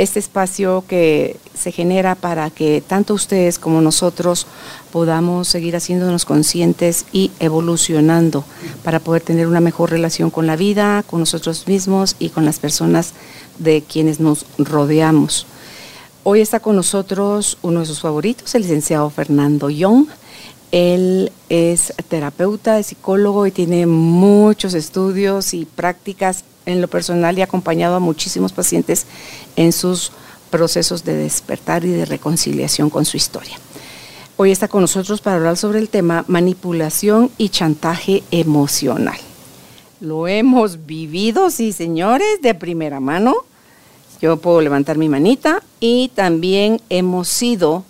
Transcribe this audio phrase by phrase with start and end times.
[0.00, 4.46] este espacio que se genera para que tanto ustedes como nosotros
[4.90, 8.42] podamos seguir haciéndonos conscientes y evolucionando
[8.82, 12.58] para poder tener una mejor relación con la vida, con nosotros mismos y con las
[12.58, 13.12] personas
[13.58, 15.46] de quienes nos rodeamos.
[16.22, 20.06] Hoy está con nosotros uno de sus favoritos, el licenciado Fernando Young.
[20.72, 27.42] Él es terapeuta, es psicólogo y tiene muchos estudios y prácticas en lo personal y
[27.42, 29.06] acompañado a muchísimos pacientes
[29.56, 30.12] en sus
[30.50, 33.58] procesos de despertar y de reconciliación con su historia.
[34.36, 39.18] Hoy está con nosotros para hablar sobre el tema manipulación y chantaje emocional.
[40.00, 43.34] Lo hemos vivido, sí señores, de primera mano.
[44.22, 47.84] Yo puedo levantar mi manita y también hemos sido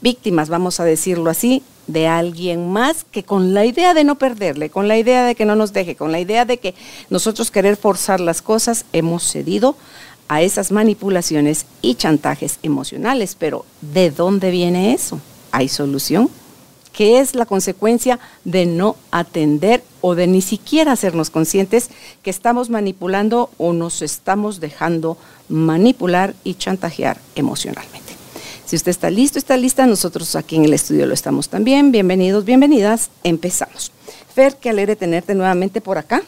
[0.00, 4.70] víctimas, vamos a decirlo así, de alguien más que con la idea de no perderle,
[4.70, 6.74] con la idea de que no nos deje, con la idea de que
[7.10, 9.76] nosotros querer forzar las cosas, hemos cedido
[10.28, 13.36] a esas manipulaciones y chantajes emocionales.
[13.38, 15.20] Pero ¿de dónde viene eso?
[15.52, 16.30] ¿Hay solución?
[16.92, 21.90] ¿Qué es la consecuencia de no atender o de ni siquiera hacernos conscientes
[22.22, 25.18] que estamos manipulando o nos estamos dejando
[25.48, 28.03] manipular y chantajear emocionalmente?
[28.66, 31.92] Si usted está listo, está lista, nosotros aquí en el estudio lo estamos también.
[31.92, 33.10] Bienvenidos, bienvenidas.
[33.22, 33.92] Empezamos.
[34.34, 36.22] Fer, qué alegre tenerte nuevamente por acá.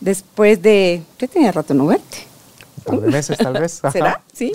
[0.00, 2.16] Después de, ¿qué tenía rato no verte?
[2.90, 3.82] De meses, tal vez.
[3.92, 4.22] ¿Será?
[4.32, 4.52] Sí.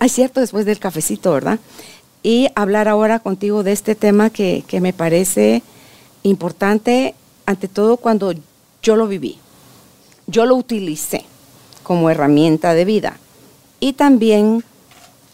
[0.00, 1.58] Es cierto, después del cafecito, ¿verdad?
[2.22, 5.62] Y hablar ahora contigo de este tema que, que me parece
[6.22, 8.32] importante, ante todo cuando
[8.82, 9.38] yo lo viví.
[10.26, 11.26] Yo lo utilicé
[11.82, 13.18] como herramienta de vida.
[13.78, 14.64] Y también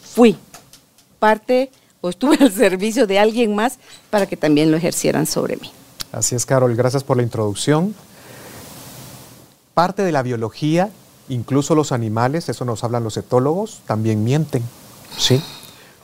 [0.02, 0.36] fui
[1.22, 3.78] parte o estuve al servicio de alguien más
[4.10, 5.70] para que también lo ejercieran sobre mí.
[6.10, 7.94] Así es, Carol, gracias por la introducción.
[9.72, 10.90] Parte de la biología,
[11.28, 14.64] incluso los animales, eso nos hablan los etólogos, también mienten.
[15.16, 15.40] ¿sí?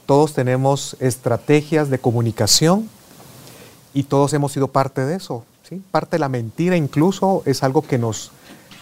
[0.07, 2.89] Todos tenemos estrategias de comunicación
[3.93, 5.45] y todos hemos sido parte de eso.
[5.69, 5.83] ¿sí?
[5.91, 8.31] Parte de la mentira incluso es algo que nos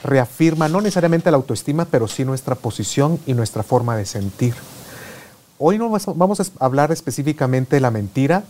[0.05, 4.55] reafirma no necesariamente la autoestima, pero sí nuestra posición y nuestra forma de sentir.
[5.59, 8.45] Hoy no vamos a hablar específicamente de la mentira,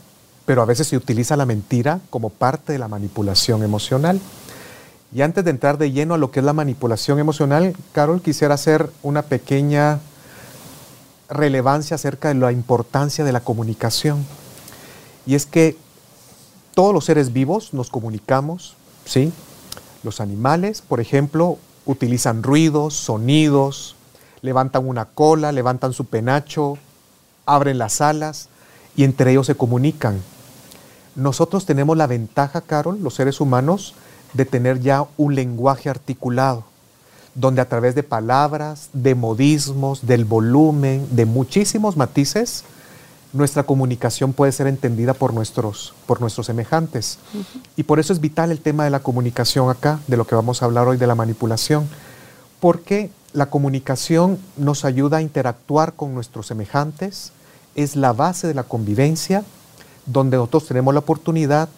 [0.45, 4.21] pero a veces se utiliza la mentira como parte de la manipulación emocional.
[5.15, 8.55] Y antes de entrar de lleno a lo que es la manipulación emocional, Carol, quisiera
[8.55, 10.01] hacer una pequeña
[11.29, 14.27] relevancia acerca de la importancia de la comunicación.
[15.27, 15.77] Y es que
[16.75, 18.75] todos los seres vivos nos comunicamos,
[19.05, 19.33] ¿sí?
[20.03, 23.95] Los animales, por ejemplo, utilizan ruidos, sonidos,
[24.43, 26.79] levantan una cola, levantan su penacho,
[27.47, 28.49] abren las alas
[28.97, 30.21] y entre ellos se comunican.
[31.15, 33.95] Nosotros tenemos la ventaja, Carol, los seres humanos,
[34.35, 36.65] de tener ya un lenguaje articulado,
[37.35, 42.65] donde a través de palabras, de modismos, del volumen, de muchísimos matices,
[43.33, 47.19] nuestra comunicación puede ser entendida por nuestros, por nuestros semejantes.
[47.77, 50.63] Y por eso es vital el tema de la comunicación acá, de lo que vamos
[50.63, 51.89] a hablar hoy de la manipulación,
[52.61, 57.33] porque la comunicación nos ayuda a interactuar con nuestros semejantes,
[57.77, 59.45] es la base de la convivencia,
[60.07, 61.69] donde nosotros tenemos la oportunidad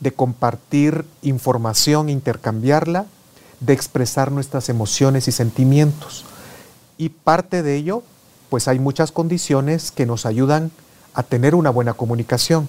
[0.00, 3.06] de compartir información, intercambiarla,
[3.60, 6.24] de expresar nuestras emociones y sentimientos.
[6.98, 8.02] Y parte de ello,
[8.50, 10.70] pues hay muchas condiciones que nos ayudan
[11.14, 12.68] a tener una buena comunicación.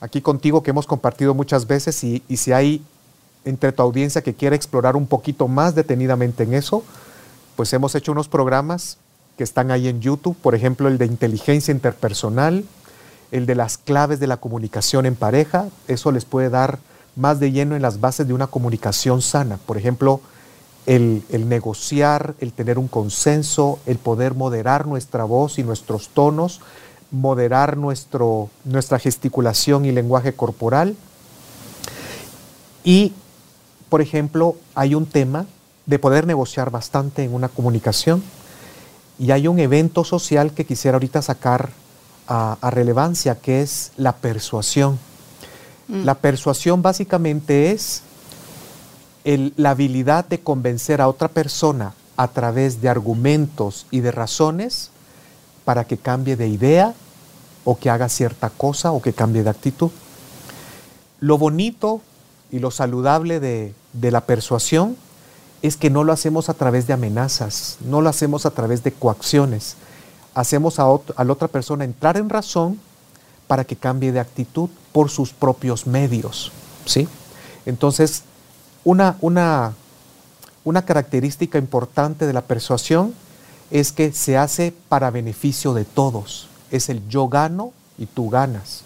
[0.00, 2.82] Aquí contigo que hemos compartido muchas veces y, si hay
[3.44, 6.82] entre tu audiencia que quiera explorar un poquito más detenidamente en eso,
[7.56, 8.96] pues hemos hecho unos programas
[9.36, 12.64] que están ahí en YouTube, por ejemplo el de inteligencia interpersonal,
[13.30, 16.78] el de las claves de la comunicación en pareja, eso les puede dar
[17.16, 20.20] más de lleno en las bases de una comunicación sana, por ejemplo,
[20.86, 26.60] el, negociar, el tener un consenso, el poder moderar nuestra voz y nuestros tonos,
[27.10, 30.96] moderar nuestro, nuestra gesticulación y lenguaje corporal.
[32.82, 33.12] Y,
[33.88, 35.46] por ejemplo, hay un tema
[35.86, 38.22] de poder negociar bastante en una comunicación,
[39.20, 41.70] y hay un evento social que quisiera ahorita sacar
[42.26, 44.98] a, relevancia, que es la persuasión.
[45.88, 46.04] Mm.
[46.04, 48.02] La persuasión básicamente es
[49.24, 54.90] la habilidad de convencer a otra persona a través de argumentos y de razones
[55.66, 56.94] para que cambie de idea
[57.64, 59.90] o que haga cierta cosa o que cambie de actitud.
[61.20, 62.00] Lo bonito
[62.50, 64.96] y lo saludable de, la persuasión
[65.62, 68.92] es que no lo hacemos a través de amenazas, no lo hacemos a través de
[68.92, 69.76] coacciones.
[70.34, 72.80] Hacemos a, la otra persona entrar en razón
[73.46, 76.52] para que cambie de actitud por sus propios medios.
[76.86, 77.08] ¿sí?
[77.66, 78.22] Entonces,
[78.84, 79.74] una, una,
[80.64, 83.12] una característica importante de la persuasión
[83.70, 86.48] es que se hace para beneficio de todos.
[86.70, 88.82] Es el yo gano y tú ganas.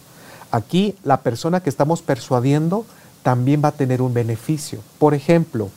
[0.50, 2.85] Aquí la persona que estamos persuadiendo
[3.23, 4.81] también va a tener un beneficio.
[4.99, 5.70] Por ejemplo,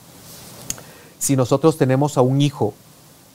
[1.20, 2.74] si nosotros tenemos a un hijo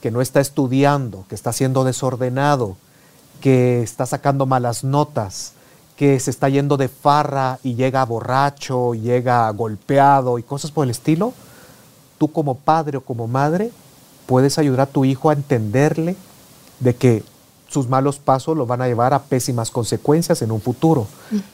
[0.01, 2.77] que no está estudiando, que está siendo desordenado,
[3.41, 5.53] que está sacando malas notas,
[5.97, 10.91] que se está yendo de farra y llega borracho, llega golpeado y cosas por el
[10.91, 11.33] estilo,
[12.19, 13.71] tú como padre o como madre
[14.27, 16.17] puedes ayudar a tu hijo a entenderle
[16.81, 17.23] de que
[17.69, 21.07] sus malos pasos lo van a llevar a pésimas consecuencias en un futuro.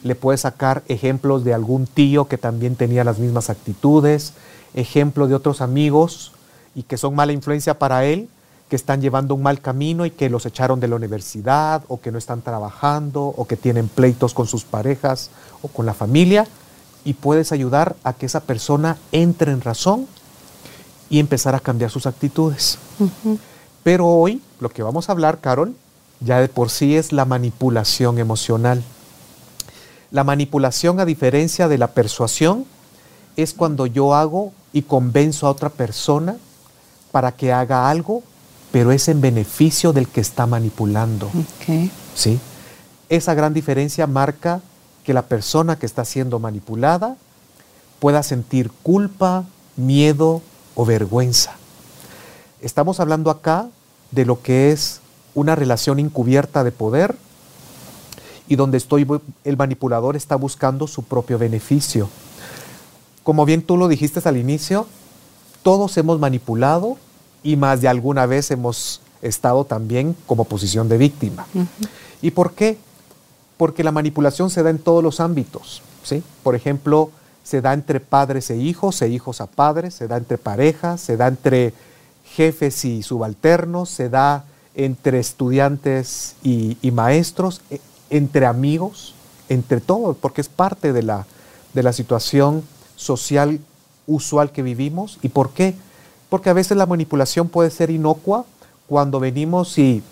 [0.02, 4.32] Le puedes sacar ejemplos de algún tío que también tenía las mismas actitudes,
[4.75, 6.32] ejemplos de otros amigos
[6.75, 8.29] y que son mala influencia para él,
[8.69, 12.12] que están llevando un mal camino y que los echaron de la universidad o que
[12.12, 15.31] no están trabajando o que tienen pleitos con sus parejas
[15.62, 16.47] o con la familia
[17.05, 20.06] y puedes ayudar a que esa persona entre en razón
[21.09, 22.79] y empezar a cambiar sus actitudes.
[23.82, 25.75] Pero hoy lo que vamos a hablar, Carol,
[26.21, 28.82] ya de por sí es la manipulación emocional.
[30.11, 32.67] La manipulación, a diferencia de la persuasión,
[33.37, 36.37] es cuando yo hago y convenzo a otra persona
[37.11, 38.23] para que haga algo,
[38.70, 41.31] pero es en beneficio del que está manipulando.
[42.15, 42.38] ¿Sí?
[43.09, 44.61] Esa gran diferencia marca
[45.05, 47.17] que la persona que está siendo manipulada
[47.99, 49.44] pueda sentir culpa,
[49.76, 50.43] miedo
[50.75, 51.53] o vergüenza.
[52.61, 53.69] Estamos hablando acá
[54.11, 55.00] de lo que es
[55.35, 57.17] una relación encubierta de poder
[58.49, 59.06] y donde estoy,
[59.44, 62.09] el manipulador está buscando su propio beneficio.
[63.28, 64.86] Como bien tú lo dijiste al inicio,
[65.62, 66.96] todos hemos manipulado
[67.42, 71.46] y más de alguna vez hemos estado también como posición de víctima.
[72.22, 72.78] ¿Y por qué?
[73.58, 75.82] Porque la manipulación se da en todos los ámbitos.
[76.04, 76.22] ¿sí?
[76.42, 77.10] Por ejemplo,
[77.44, 81.19] se da entre padres e hijos, e hijos a padres, se da entre parejas, se
[81.19, 81.75] da entre
[82.34, 87.78] jefes y subalternos, se da entre estudiantes y, maestros, e,
[88.08, 89.14] entre amigos,
[89.50, 91.26] entre todos, porque es parte de la,
[91.75, 92.64] de la situación
[92.99, 93.61] social
[94.06, 95.19] usual que vivimos.
[95.23, 95.75] ¿Y por qué?
[96.29, 98.45] Porque a veces la manipulación puede ser inocua
[98.87, 100.03] cuando venimos y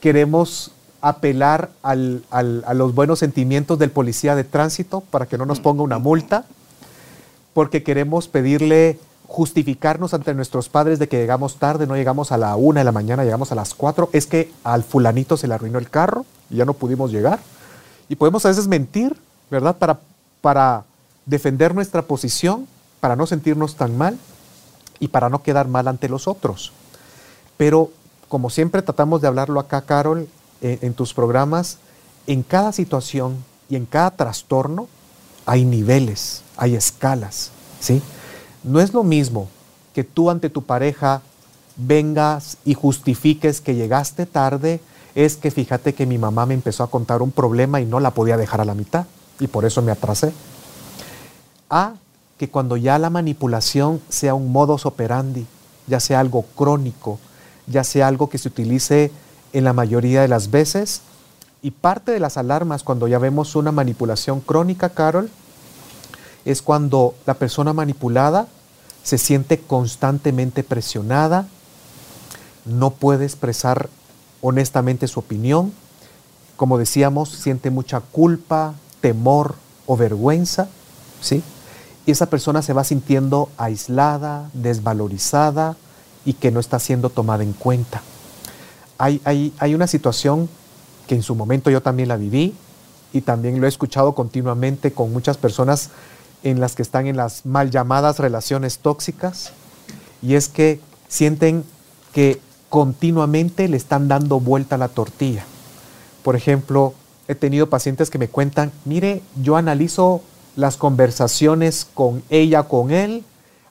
[0.00, 1.94] queremos apelar a
[2.74, 6.44] los buenos sentimientos del policía de tránsito para que no nos ponga una multa,
[7.52, 12.56] porque queremos pedirle justificarnos ante nuestros padres de que llegamos tarde, no llegamos a la
[12.56, 15.78] una de la mañana, llegamos a las cuatro, es que al fulanito se le arruinó
[15.78, 17.38] el carro y ya no pudimos llegar.
[18.08, 19.16] Y podemos a veces mentir,
[19.50, 19.76] ¿verdad?
[19.76, 20.00] Para,
[20.40, 20.84] para
[21.26, 22.66] defender nuestra posición,
[23.00, 24.18] para no sentirnos tan mal
[24.98, 26.72] y para no quedar mal ante los otros.
[27.56, 27.90] Pero
[28.28, 30.28] como siempre tratamos de hablarlo acá, Carol,
[30.62, 31.78] en, en tus programas,
[32.26, 33.36] en cada situación
[33.68, 34.88] y en cada trastorno
[35.46, 37.50] hay niveles, hay escalas,
[37.80, 38.02] ¿sí?
[38.62, 39.48] No es lo mismo
[39.94, 41.20] que tú ante tu pareja
[41.76, 44.80] vengas y justifiques que llegaste tarde,
[45.14, 48.12] es que fíjate que mi mamá me empezó a contar un problema y no la
[48.12, 49.06] podía dejar a la mitad
[49.38, 50.32] y por eso me atrasé.
[51.70, 51.94] A
[52.38, 55.46] que cuando ya la manipulación sea un modus operandi,
[55.86, 57.18] ya sea algo crónico,
[57.66, 59.10] ya sea algo que se utilice
[59.52, 61.02] en la mayoría de las veces.
[61.62, 65.30] Y parte de las alarmas cuando ya vemos una manipulación crónica, Carol,
[66.44, 68.48] es cuando la persona manipulada
[69.02, 71.46] se siente constantemente presionada,
[72.64, 73.88] no puede expresar
[74.40, 75.72] honestamente su opinión,
[76.56, 79.54] como decíamos, siente mucha culpa, temor
[79.86, 80.68] o vergüenza,
[81.20, 81.42] ¿sí?
[82.06, 85.76] Y esa persona se va sintiendo aislada, desvalorizada
[86.24, 88.02] y que no está siendo tomada en cuenta.
[88.98, 90.48] Hay, hay, una situación
[91.06, 92.54] que en su momento yo también la viví
[93.12, 95.90] y también lo he escuchado continuamente con muchas personas
[96.42, 99.52] en las que están en las mal llamadas relaciones tóxicas
[100.22, 101.64] y es que sienten
[102.12, 105.44] que continuamente le están dando vuelta a la tortilla.
[106.22, 106.94] Por ejemplo,
[107.28, 110.22] he tenido pacientes que me cuentan, mire, yo analizo
[110.56, 113.24] las conversaciones con ella, con él,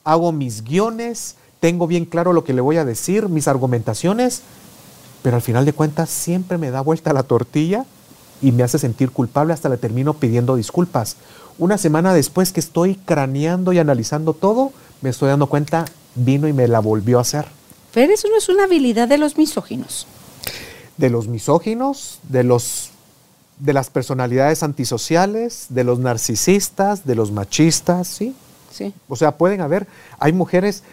[0.03, 4.41] hago mis guiones, tengo bien claro lo que le voy a decir, mis argumentaciones,
[5.21, 7.85] pero al final de cuentas siempre me da vuelta la tortilla
[8.41, 11.15] y me hace sentir culpable hasta le termino pidiendo disculpas.
[11.57, 15.85] Una semana después que estoy craneando y analizando todo, me estoy dando cuenta,
[16.15, 17.45] vino y me la volvió a hacer.
[17.93, 20.07] Pero eso no es una habilidad de los misóginos.
[20.97, 22.91] de los misóginos, de los
[23.59, 28.35] de las personalidades antisociales, de los narcisistas, de los machistas, ¿sí?
[28.71, 28.93] Sí.
[29.07, 29.87] O sea, pueden haber,
[30.19, 30.83] hay mujeres,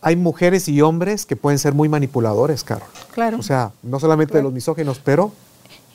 [0.00, 2.88] hay mujeres y hombres que pueden ser muy manipuladores, Carol.
[3.12, 3.38] Claro.
[3.38, 5.32] O sea, no solamente de los misóginos, pero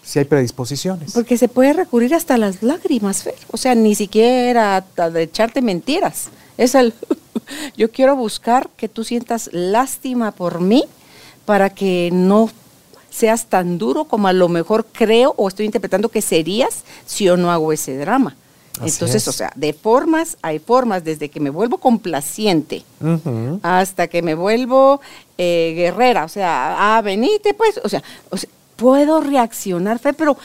[0.03, 1.11] sí hay predisposiciones.
[1.11, 3.35] Porque se puede recurrir hasta las lágrimas, Fer.
[3.51, 6.29] O sea, ni siquiera hasta de echarte mentiras.
[6.57, 6.93] Es el,
[7.77, 10.85] yo quiero buscar que tú sientas lástima por mí
[11.45, 12.49] para que no
[13.09, 17.37] seas tan duro como a lo mejor creo o estoy interpretando que serías si yo
[17.37, 18.35] no hago ese drama.
[18.79, 19.27] Así Entonces, es.
[19.27, 22.83] o sea, de formas, hay formas, desde que me vuelvo complaciente
[23.61, 25.01] hasta que me vuelvo
[25.37, 30.37] eh, guerrera, o sea, ah, venite pues, o sea, o sea, puedo reaccionar, Fe, pero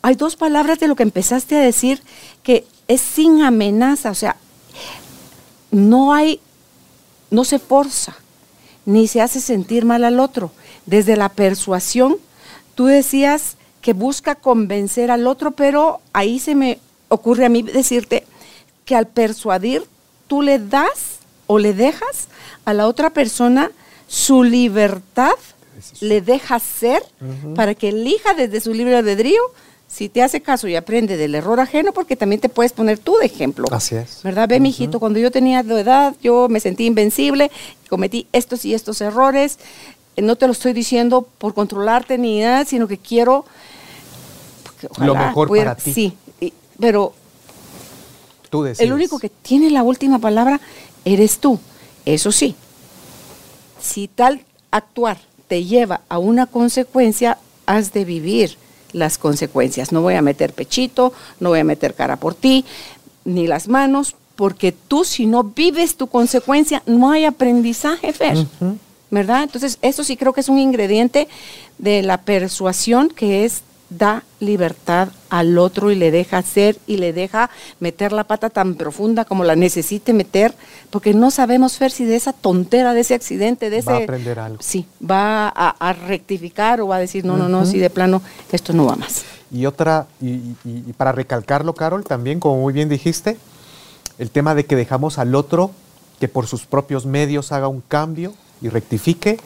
[0.00, 2.02] hay dos palabras de lo que empezaste a decir
[2.42, 4.36] que es sin amenaza, o sea,
[5.70, 6.40] no hay,
[7.30, 8.16] no se forza,
[8.86, 10.52] ni se hace sentir mal al otro.
[10.86, 12.16] Desde la persuasión,
[12.74, 16.78] tú decías que busca convencer al otro, pero ahí se me
[17.08, 18.24] ocurre a mí decirte
[18.84, 19.84] que al persuadir,
[20.26, 22.28] tú le das o le dejas
[22.64, 23.70] a la otra persona
[24.08, 25.34] su libertad,
[26.00, 27.02] le dejas ser
[27.54, 29.40] para que elija desde su libre albedrío
[29.88, 33.16] si te hace caso y aprende del error ajeno, porque también te puedes poner tú
[33.18, 33.66] de ejemplo.
[33.70, 34.20] Así es.
[34.22, 34.48] ¿Verdad?
[34.48, 37.50] Ve, mijito, cuando yo tenía tu edad, yo me sentí invencible,
[37.88, 39.58] cometí estos y estos errores.
[40.16, 43.44] Eh, No te lo estoy diciendo por controlarte ni nada, sino que quiero
[44.98, 45.92] Lo mejor pudiera- para ti.
[45.92, 47.12] Sí, y- pero
[48.50, 48.86] Tú decides.
[48.86, 50.60] el único que tiene la última palabra
[51.04, 51.58] eres tú.
[52.04, 52.54] Eso sí,
[53.80, 55.18] si tal actuar
[55.48, 58.56] te lleva a una consecuencia, has de vivir
[58.92, 59.92] las consecuencias.
[59.92, 62.64] No voy a meter pechito, no voy a meter cara por ti,
[63.24, 68.46] ni las manos, porque tú si no vives tu consecuencia, no hay aprendizaje, Fer.
[69.10, 69.44] ¿Verdad?
[69.44, 71.28] Entonces, eso sí creo que es un ingrediente
[71.78, 77.12] de la persuasión que es da libertad al otro y le deja ser y le
[77.12, 80.52] deja meter la pata tan profunda como la necesite meter,
[80.90, 83.90] porque no sabemos, Fer, si de esa tontera, de ese accidente, de ese...
[83.92, 84.58] Va a aprender algo.
[84.60, 88.22] Sí, va a, a rectificar o va a decir, no, no, no, si de plano
[88.50, 89.22] esto no va más.
[89.52, 93.36] Y otra, y, y- y para recalcarlo, Carol, también, como muy bien dijiste,
[94.18, 95.70] el tema de que dejamos al otro
[96.18, 99.38] que por sus propios medios haga un cambio y rectifique,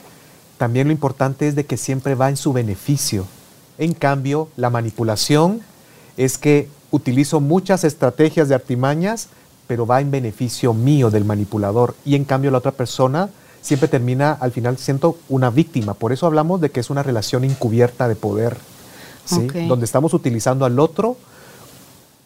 [0.58, 3.26] también lo importante es de que siempre va en su beneficio.
[3.78, 5.62] En cambio, la manipulación
[6.16, 9.28] es que utilizo muchas estrategias de artimañas,
[9.66, 11.94] pero va en beneficio mío del manipulador.
[12.04, 13.30] Y en cambio la otra persona
[13.62, 15.94] siempre termina al final siendo una víctima.
[15.94, 18.58] Por eso hablamos de que es una relación encubierta de poder.
[19.24, 19.46] ¿sí?
[19.66, 21.16] Donde estamos utilizando al otro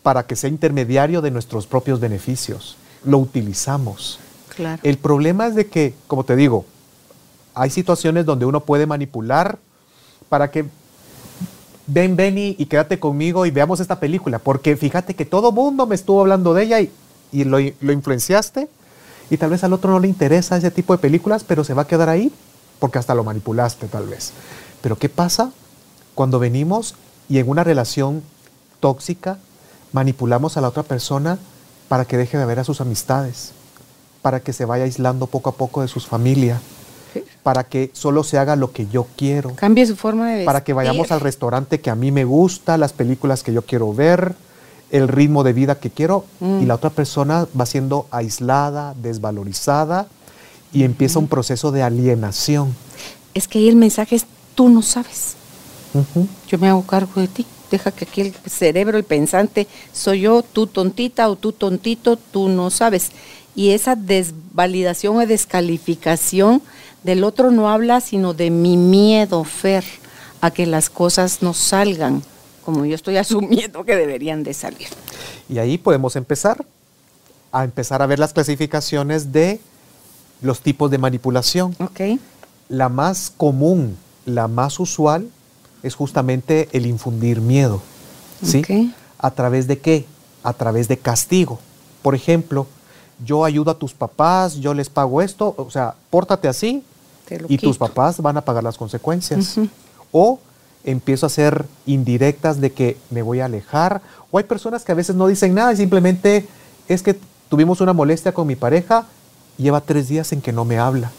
[0.02, 2.76] para que sea intermediario de nuestros propios beneficios.
[3.04, 4.18] Lo utilizamos.
[4.56, 4.80] Claro.
[4.82, 6.64] El problema es de que, como te digo,
[7.54, 9.58] hay situaciones donde uno puede manipular
[10.28, 10.66] para que
[11.86, 15.86] ven, ven y, y quédate conmigo y veamos esta película, porque fíjate que todo mundo
[15.86, 16.90] me estuvo hablando de ella y,
[17.32, 18.68] y lo, lo influenciaste
[19.30, 21.82] y tal vez al otro no le interesa ese tipo de películas, pero se va
[21.82, 22.32] a quedar ahí
[22.78, 24.32] porque hasta lo manipulaste tal vez.
[24.82, 25.50] Pero ¿qué pasa
[26.14, 26.94] cuando venimos
[27.28, 28.22] y en una relación
[28.80, 29.38] tóxica
[29.92, 31.38] manipulamos a la otra persona
[31.88, 33.52] para que deje de ver a sus amistades,
[34.22, 36.60] para que se vaya aislando poco a poco de sus familias,
[37.44, 40.46] para que solo se haga lo que yo quiero, Cambie su forma de vestir.
[40.46, 43.94] para que vayamos al restaurante que a mí me gusta, las películas que yo quiero
[43.94, 44.34] ver,
[44.90, 46.62] el ritmo de vida que quiero, Mm.
[46.62, 50.06] y la otra persona va siendo aislada, desvalorizada,
[50.72, 52.74] y empieza un proceso de alienación.
[53.34, 55.34] Es que ahí el mensaje es, tú no sabes.
[56.48, 57.46] Yo me hago cargo de ti.
[57.70, 62.48] Deja que aquí el cerebro, el pensante, soy yo, tú tontita o tú tontito, tú
[62.48, 63.10] no sabes.
[63.54, 66.62] Y esa desvalidación o descalificación
[67.02, 69.84] del otro no habla sino de mi miedo, Fer,
[70.40, 72.22] a que las cosas no salgan
[72.64, 74.88] como yo estoy asumiendo que deberían de salir.
[75.48, 76.64] Y ahí podemos empezar
[77.52, 79.60] a empezar a ver las clasificaciones de
[80.42, 81.76] los tipos de manipulación.
[81.78, 82.18] ¿Ok?
[82.68, 83.96] La más común,
[84.26, 85.28] la más usual,
[85.82, 87.80] es justamente el infundir miedo.
[88.42, 88.92] ¿Sí?
[89.18, 90.06] ¿A través de qué?
[90.42, 91.60] A través de castigo.
[92.02, 92.66] Por ejemplo,
[93.24, 96.82] yo ayudo a tus papás, yo les pago esto, o sea, pórtate así
[97.48, 99.58] y tus papás van a pagar las consecuencias.
[100.12, 100.38] O
[100.84, 104.02] empiezo a hacer indirectas de que me voy a alejar.
[104.30, 106.46] O hay personas que a veces no dicen nada y simplemente
[106.88, 107.18] es que
[107.48, 109.06] tuvimos una molestia con mi pareja,
[109.56, 111.10] lleva tres días en que no me habla,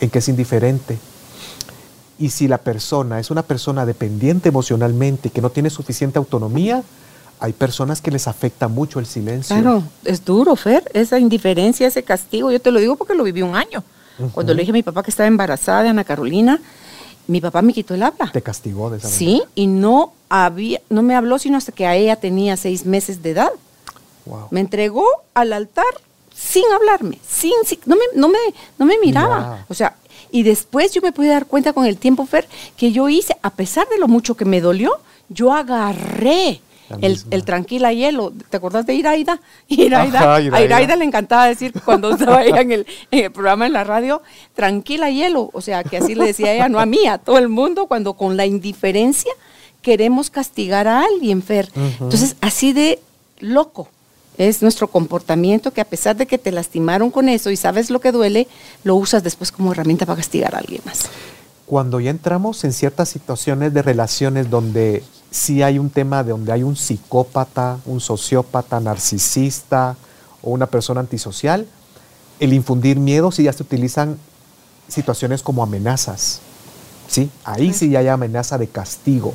[0.00, 0.98] en que es indiferente.
[2.18, 6.82] Y si la persona es una persona dependiente emocionalmente y que no tiene suficiente autonomía,
[7.40, 9.56] hay personas que les afecta mucho el silencio.
[9.56, 12.50] Claro, es duro, Fer, esa indiferencia, ese castigo.
[12.50, 13.82] Yo te lo digo porque lo viví un año.
[14.32, 16.60] Cuando le dije a mi papá que estaba embarazada de Ana Carolina
[17.26, 18.28] mi papá me quitó el habla.
[18.32, 19.50] Te castigó de esa Sí, manera.
[19.54, 23.30] y no había, no me habló sino hasta que a ella tenía seis meses de
[23.30, 23.52] edad.
[24.26, 24.48] Wow.
[24.50, 25.84] Me entregó al altar
[26.34, 28.38] sin hablarme, sin, sin- no, me, no, me,
[28.78, 29.64] no me miraba.
[29.68, 29.94] O sea,
[30.32, 33.50] y después yo me pude dar cuenta con el tiempo, Fer, que yo hice, a
[33.50, 36.60] pesar de lo mucho que me dolió, yo agarré
[37.00, 38.32] el, el tranquila hielo.
[38.50, 39.40] ¿Te acordás de Iraida?
[39.68, 40.64] Iraida, Ajá, a Iraida.
[40.64, 44.22] Iraida le encantaba decir cuando estaba ella en el, en el programa en la radio,
[44.54, 45.50] tranquila hielo.
[45.52, 48.14] O sea, que así le decía ella, no a mí, a todo el mundo, cuando
[48.14, 49.32] con la indiferencia
[49.82, 51.68] queremos castigar a alguien, Fer.
[51.74, 52.98] Entonces, así de
[53.38, 53.88] loco
[54.38, 58.00] es nuestro comportamiento que a pesar de que te lastimaron con eso y sabes lo
[58.00, 58.48] que duele,
[58.84, 61.10] lo usas después como herramienta para castigar a alguien más.
[61.66, 66.52] Cuando ya entramos en ciertas situaciones de relaciones donde sí hay un tema de donde
[66.52, 69.96] hay un psicópata, un sociópata, narcisista
[70.42, 71.66] o una persona antisocial,
[72.40, 74.18] el infundir miedo sí ya se utilizan
[74.88, 76.40] situaciones como amenazas.
[77.06, 77.30] ¿sí?
[77.44, 79.34] Ahí sí ya hay amenaza de castigo.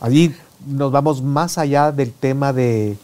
[0.00, 0.34] Allí
[0.66, 2.96] nos vamos más allá del tema de,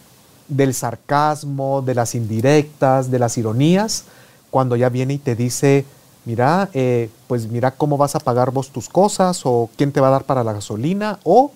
[0.49, 4.05] del sarcasmo, de las indirectas, de las ironías,
[4.51, 5.85] cuando ya viene y te dice,
[6.25, 10.09] mira, eh, pues mira cómo vas a pagar vos tus cosas o quién te va
[10.09, 11.53] a dar para la gasolina o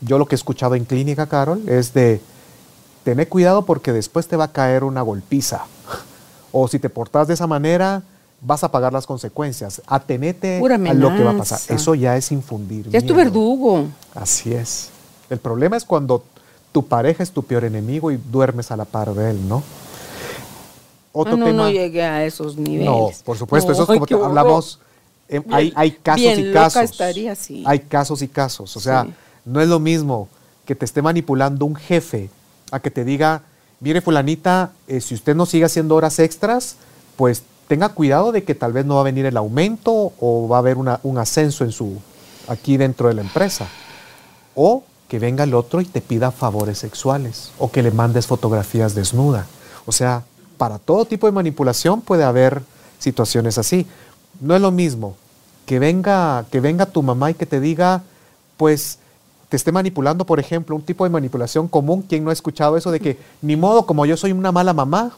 [0.00, 2.20] yo lo que he escuchado en clínica, Carol, es de
[3.04, 5.64] tener cuidado porque después te va a caer una golpiza.
[6.52, 8.02] O si te portas de esa manera,
[8.40, 9.80] vas a pagar las consecuencias.
[9.86, 11.60] Atenete a lo que va a pasar.
[11.68, 12.88] Eso ya es infundir.
[12.90, 13.24] Ya es tu miedo.
[13.30, 13.84] verdugo.
[14.16, 14.88] Así es.
[15.30, 16.24] El problema es cuando
[16.72, 19.62] tu pareja es tu peor enemigo y duermes a la par de él, ¿no?
[21.12, 21.64] Otro no, tema.
[21.64, 22.86] no llegué a esos niveles.
[22.86, 24.78] No, por supuesto, eso es como te- hablamos.
[25.28, 26.82] eh, hay, hay casos bien y casos.
[26.82, 27.62] estaría, sí.
[27.66, 28.76] Hay casos y casos.
[28.76, 29.12] O sea, Sí.
[29.44, 30.28] No es lo mismo
[30.64, 32.30] que te esté manipulando un jefe
[32.70, 33.42] a que te diga,
[33.80, 36.76] mire fulanita, eh, si usted no sigue haciendo horas extras,
[37.16, 40.56] pues tenga cuidado de que tal vez no va a venir el aumento o va
[40.56, 41.98] a haber un ascenso en su
[42.48, 43.68] aquí dentro de la empresa.
[44.54, 48.94] O que venga el otro y te pida favores sexuales o que le mandes fotografías
[48.94, 49.46] desnuda.
[49.84, 50.22] O sea,
[50.56, 52.62] para todo tipo de manipulación puede haber
[53.00, 53.88] situaciones así.
[54.40, 55.16] No es lo mismo
[55.66, 58.02] que venga, que venga tu mamá y que te diga,
[58.56, 58.99] pues
[59.50, 62.02] te esté manipulando, por ejemplo, un tipo de manipulación común.
[62.08, 65.10] ¿Quién no ha escuchado eso de que, ni modo, como yo soy una mala mamá,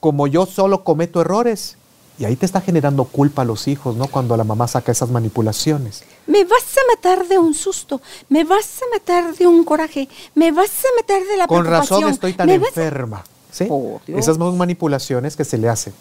[0.00, 1.76] como yo solo cometo errores?
[2.18, 4.06] Y ahí te está generando culpa a los hijos, ¿no?
[4.06, 6.02] Cuando la mamá saca esas manipulaciones.
[6.26, 8.00] Me vas a matar de un susto,
[8.30, 12.00] me vas a matar de un coraje, me vas a matar de la Con preocupación.
[12.00, 13.24] razón estoy tan a- enferma.
[13.50, 13.68] ¿sí?
[14.06, 15.92] Esas son manipulaciones que se le hacen.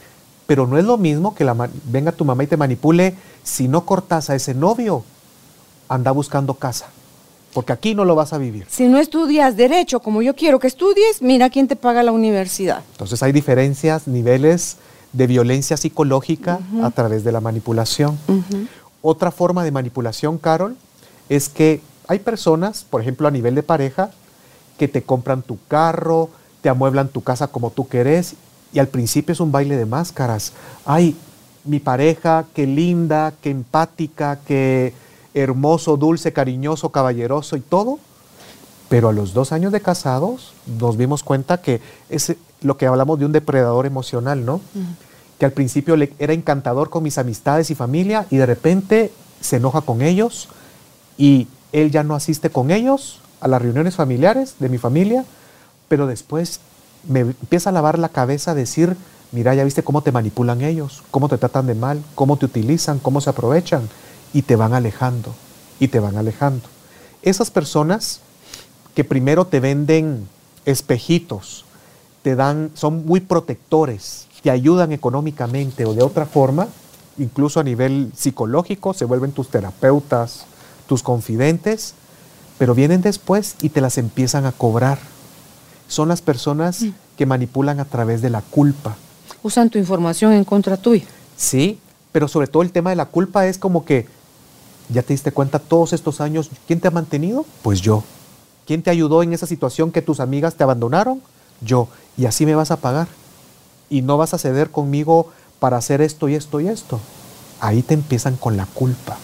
[0.47, 1.54] Pero no es lo mismo que la
[1.86, 3.15] venga tu mamá y te manipule.
[3.43, 5.04] Si no cortas a ese novio,
[5.89, 6.86] anda buscando casa.
[7.55, 8.67] Porque aquí no lo vas a vivir.
[8.69, 12.83] Si no estudias derecho como yo quiero que estudies, mira quién te paga la universidad.
[12.91, 14.75] Entonces hay diferencias, niveles
[15.13, 18.19] de violencia psicológica a través de la manipulación.
[19.01, 20.75] Otra forma de manipulación, Carol,
[21.29, 24.11] es que hay personas, por ejemplo, a nivel de pareja,
[24.77, 28.35] que te compran tu carro, te amueblan tu casa como tú querés,
[28.73, 30.51] y al principio es un baile de máscaras.
[30.85, 31.15] Ay,
[31.63, 34.93] mi pareja, qué linda, qué empática, qué
[35.35, 37.99] hermoso, dulce, cariñoso, caballeroso y todo.
[38.89, 43.19] Pero a los dos años de casados nos dimos cuenta que es lo que hablamos
[43.19, 44.61] de un depredador emocional, ¿no?
[45.37, 49.81] Que al principio era encantador con mis amistades y familia y de repente se enoja
[49.81, 50.47] con ellos
[51.17, 55.25] y él ya no asiste con ellos a las reuniones familiares de mi familia,
[55.87, 56.61] pero después
[57.07, 58.95] me empieza a lavar la cabeza a decir,
[59.31, 62.99] mira, ya viste cómo te manipulan ellos, cómo te tratan de mal, cómo te utilizan,
[62.99, 63.89] cómo se aprovechan
[64.33, 65.33] y te van alejando
[65.79, 66.63] y te van alejando.
[67.21, 68.21] Esas personas
[68.93, 70.27] que primero te venden
[70.65, 71.65] espejitos,
[72.21, 76.67] te dan, son muy protectores, te ayudan económicamente o de otra forma,
[77.17, 80.45] incluso a nivel psicológico, se vuelven tus terapeutas,
[80.88, 81.93] tus confidentes,
[82.57, 84.99] pero vienen después y te las empiezan a cobrar.
[85.88, 86.85] Son las personas
[87.17, 88.95] que manipulan a través de la culpa.
[89.43, 91.05] Usan tu información en contra tuya.
[91.38, 91.79] Sí,
[92.15, 94.06] pero sobre todo el tema de la culpa es como que,
[94.88, 97.45] ya te diste cuenta todos estos años, ¿quién te ha mantenido?
[97.62, 98.06] Pues yo.
[98.65, 101.21] ¿Quién te ayudó en esa situación que tus amigas te abandonaron?
[101.60, 101.89] Yo.
[102.15, 103.10] Y así me vas a pagar.
[103.89, 107.01] Y no vas a ceder conmigo para hacer esto y esto y esto.
[107.60, 109.17] Ahí te empiezan con la culpa.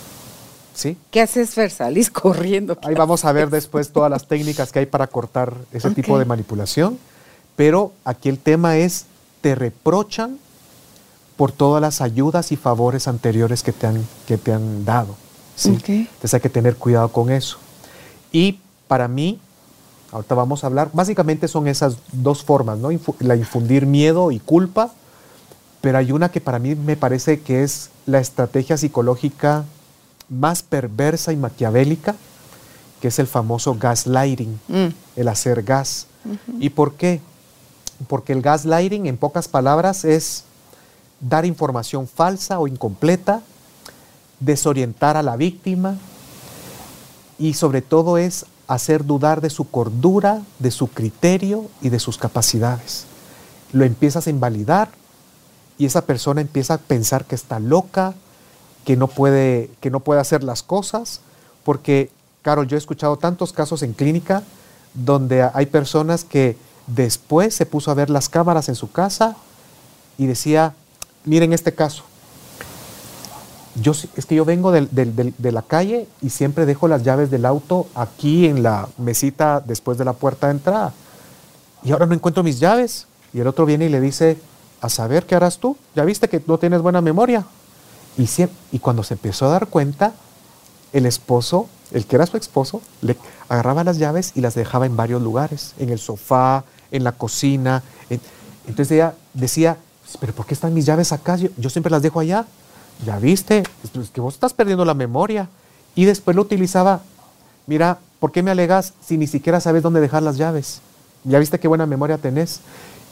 [0.73, 0.97] ¿Sí?
[1.11, 1.71] ¿Qué haces, Fer?
[1.71, 2.77] Salís corriendo.
[2.83, 6.25] Ahí vamos a ver después todas las técnicas que hay para cortar ese tipo de
[6.25, 6.99] manipulación.
[7.55, 9.05] Pero aquí el tema es,
[9.39, 10.39] te reprochan
[11.41, 15.15] por todas las ayudas y favores anteriores que te han, que te han dado.
[15.55, 15.71] ¿sí?
[15.71, 15.89] Ok.
[15.89, 17.57] Entonces hay que tener cuidado con eso.
[18.31, 19.39] Y para mí,
[20.11, 22.91] ahorita vamos a hablar, básicamente son esas dos formas, ¿no?
[22.91, 24.91] Infu- la infundir miedo y culpa,
[25.81, 29.65] pero hay una que para mí me parece que es la estrategia psicológica
[30.29, 32.13] más perversa y maquiavélica,
[33.01, 34.87] que es el famoso gaslighting, Mm.
[35.15, 36.05] el hacer gas.
[36.59, 37.19] ¿Y por qué?
[38.07, 40.43] Porque el gaslighting, en pocas palabras, es
[41.21, 43.41] dar información falsa o incompleta,
[44.39, 45.95] desorientar a la víctima
[47.37, 52.17] y sobre todo es hacer dudar de su cordura, de su criterio y de sus
[52.17, 53.05] capacidades.
[53.71, 54.89] Lo empiezas a invalidar
[55.77, 58.13] y esa persona empieza a pensar que está loca,
[58.85, 61.21] que no puede, que no puede hacer las cosas,
[61.63, 62.09] porque,
[62.41, 64.43] Carol, yo he escuchado tantos casos en clínica
[64.93, 66.57] donde hay personas que
[66.87, 69.35] después se puso a ver las cámaras en su casa
[70.17, 70.75] y decía,
[71.25, 72.03] miren este caso,
[73.75, 77.87] yo, es que yo vengo de la calle y siempre dejo las llaves del auto
[77.95, 80.93] aquí en la mesita después de la puerta de entrada.
[81.83, 83.07] Y ahora no encuentro mis llaves.
[83.33, 84.37] Y el otro viene y le dice,
[84.81, 85.77] a saber qué harás tú.
[85.95, 87.45] Ya viste que no tienes buena memoria.
[88.17, 90.13] Y, cuando se empezó a dar cuenta,
[90.91, 93.15] el esposo, el que era su esposo, le
[93.47, 97.83] agarraba las llaves y las dejaba en varios lugares, en el sofá, en la cocina.
[98.09, 98.19] en-
[98.67, 99.77] entonces ella decía,
[100.19, 101.35] pero ¿por qué están mis llaves acá?
[101.35, 102.45] Yo, yo siempre las dejo allá.
[103.05, 105.49] Ya viste, es que vos estás perdiendo la memoria.
[105.95, 107.01] Y después lo utilizaba,
[107.67, 110.81] mira, ¿por qué me alegas si ni siquiera sabes dónde dejar las llaves?
[111.23, 112.61] Ya viste qué buena memoria tenés.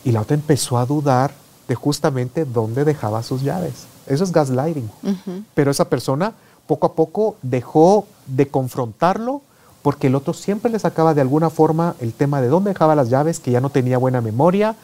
[0.03, 1.31] Y la otra empezó a dudar
[1.67, 3.85] de justamente dónde dejaba sus llaves.
[4.07, 4.89] Eso es gaslighting.
[5.03, 5.43] Ujú.
[5.53, 6.33] Pero esa persona
[6.67, 9.41] poco a poco dejó de confrontarlo
[9.81, 13.09] porque el otro siempre le sacaba de alguna forma el tema de dónde dejaba las
[13.09, 14.75] llaves, que ya no tenía buena memoria,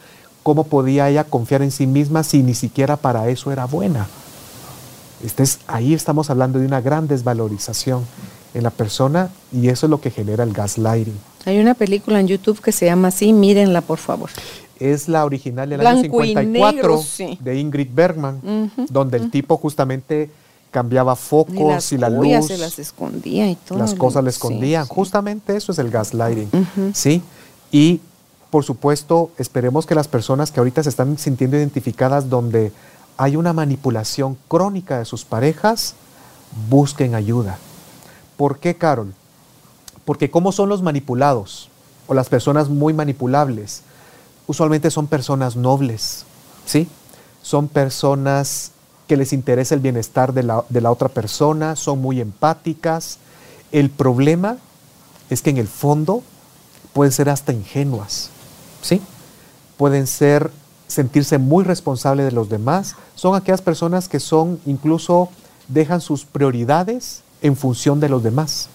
[0.46, 4.06] cómo podía ella confiar en sí misma si ni siquiera para eso era buena.
[5.24, 8.04] Este es- ahí estamos hablando de una gran desvalorización
[8.54, 11.18] en la persona y eso es lo que genera el gaslighting.
[11.46, 14.30] Hay una película en YouTube que se llama así, mírenla por favor.
[14.78, 17.36] Es la original del año Blanco y 54 negro, sí.
[17.42, 20.30] de Ingrid Bergman, donde el tipo justamente
[20.70, 22.46] cambiaba Y focos las y la luz.
[22.46, 23.78] se las escondía y todo.
[23.78, 24.84] las cosas le escondían.
[24.84, 24.92] sí.
[24.94, 26.50] Justamente eso es el gaslighting.
[26.94, 27.20] ¿sí?
[27.72, 28.00] Y
[28.56, 32.72] por supuesto, esperemos que las personas que ahorita se están sintiendo identificadas donde
[33.18, 35.92] hay una manipulación crónica de sus parejas,
[36.70, 37.58] busquen ayuda.
[38.38, 39.12] ¿Por qué, Carol?
[40.06, 41.68] Porque ¿cómo son los manipulados
[42.06, 43.82] o las personas muy manipulables?
[44.46, 46.24] Usualmente son personas nobles,
[46.64, 46.88] ¿sí?
[47.42, 48.70] Son personas
[49.06, 53.18] que les interesa el bienestar de la, de la otra persona, son muy empáticas.
[53.70, 54.56] El problema
[55.28, 56.22] es que en el fondo
[56.94, 58.30] pueden ser hasta ingenuas,
[58.86, 59.02] ¿sí?
[59.76, 60.50] Pueden ser
[60.86, 62.94] sentirse muy responsables de los demás.
[63.14, 65.28] Son aquellas personas que son incluso
[65.68, 68.68] dejan sus prioridades en función de los demás,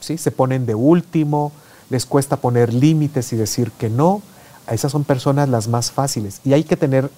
[0.00, 0.16] ¿sí?
[0.16, 1.52] Se ponen de último,
[1.90, 4.22] les cuesta poner límites y decir que no.
[4.66, 7.10] A esas son personas las más fáciles y hay que tener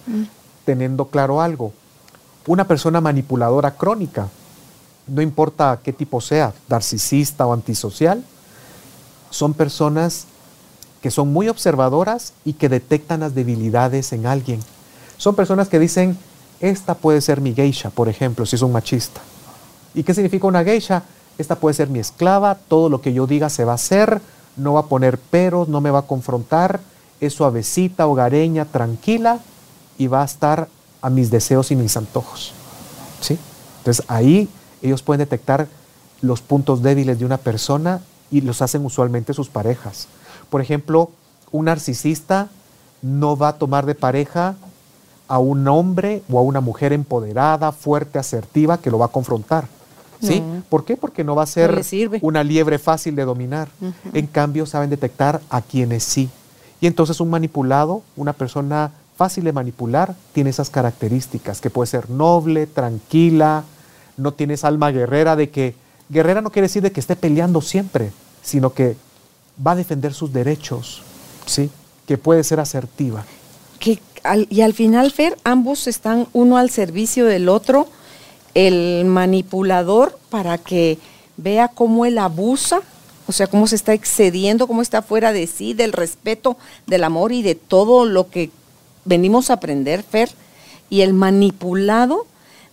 [0.65, 1.73] teniendo claro algo.
[2.47, 4.29] Una persona manipuladora crónica,
[5.07, 8.23] no importa qué tipo sea, narcisista o antisocial,
[9.31, 10.27] son personas
[11.03, 14.61] que son muy observadoras y que detectan las debilidades en alguien.
[15.17, 16.19] Son personas que dicen,
[16.61, 19.21] esta puede ser mi geisha, por ejemplo, si es un machista.
[19.95, 21.03] ¿Y qué significa una geisha?
[21.39, 24.21] Esta puede ser mi esclava, todo lo que yo diga se va a hacer,
[24.57, 26.81] no va a poner peros, no me va a confrontar,
[27.21, 29.41] es suavecita, hogareña, tranquila
[29.97, 30.69] y va a estar
[31.03, 32.53] a mis deseos y mis antojos.
[33.21, 33.39] ¿Sí?
[33.79, 34.49] Entonces ahí
[34.83, 35.67] ellos pueden detectar
[36.21, 40.09] los puntos débiles de una persona y los hacen usualmente sus parejas.
[40.51, 41.11] Por ejemplo,
[41.53, 42.49] un narcisista
[43.03, 44.57] no va a tomar de pareja
[45.29, 49.67] a un hombre o a una mujer empoderada, fuerte, asertiva, que lo va a confrontar.
[50.21, 50.41] ¿Sí?
[50.41, 50.63] No.
[50.69, 50.97] ¿Por qué?
[50.97, 52.19] Porque no va a ser sirve.
[52.21, 53.69] una liebre fácil de dominar.
[54.13, 56.29] En cambio, saben detectar a quienes sí.
[56.81, 62.11] Y entonces un manipulado, una persona fácil de manipular, tiene esas características, que puede ser
[62.11, 63.65] noble, tranquila,
[64.17, 65.75] no tienes alma guerrera de que,
[66.09, 68.97] guerrera no quiere decir de que esté peleando siempre, sino que
[69.65, 71.03] va a defender sus derechos,
[71.47, 71.71] ¿sí?
[72.07, 73.25] Que puede ser asertiva.
[73.79, 77.89] Que al- y al final, Fer, ambos están uno al servicio del otro,
[78.55, 80.99] el manipulador para que
[81.37, 82.81] vea cómo él abusa,
[83.27, 87.33] o sea, cómo se está excediendo, cómo está fuera de sí, del respeto, del amor
[87.33, 88.51] y de todo lo que
[89.05, 90.31] venimos a aprender, Fer,
[90.91, 92.27] y el manipulado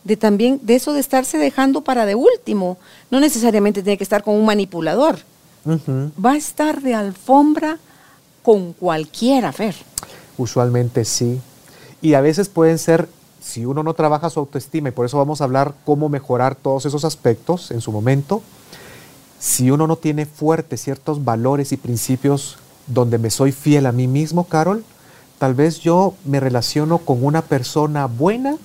[0.03, 2.77] de también de eso de estarse dejando para de último.
[3.11, 5.19] No necesariamente tiene que estar con un manipulador.
[6.23, 7.77] Va a estar de alfombra
[8.43, 9.75] con cualquiera, Fer.
[10.37, 11.41] Usualmente sí.
[12.01, 13.09] Y a veces pueden ser,
[13.41, 16.85] si uno no trabaja su autoestima, y por eso vamos a hablar cómo mejorar todos
[16.85, 18.41] esos aspectos en su momento,
[19.39, 24.07] si uno no tiene fuertes ciertos valores y principios donde me soy fiel a mí
[24.07, 24.83] mismo, Carol,
[25.39, 28.55] tal vez yo me relaciono con una persona buena,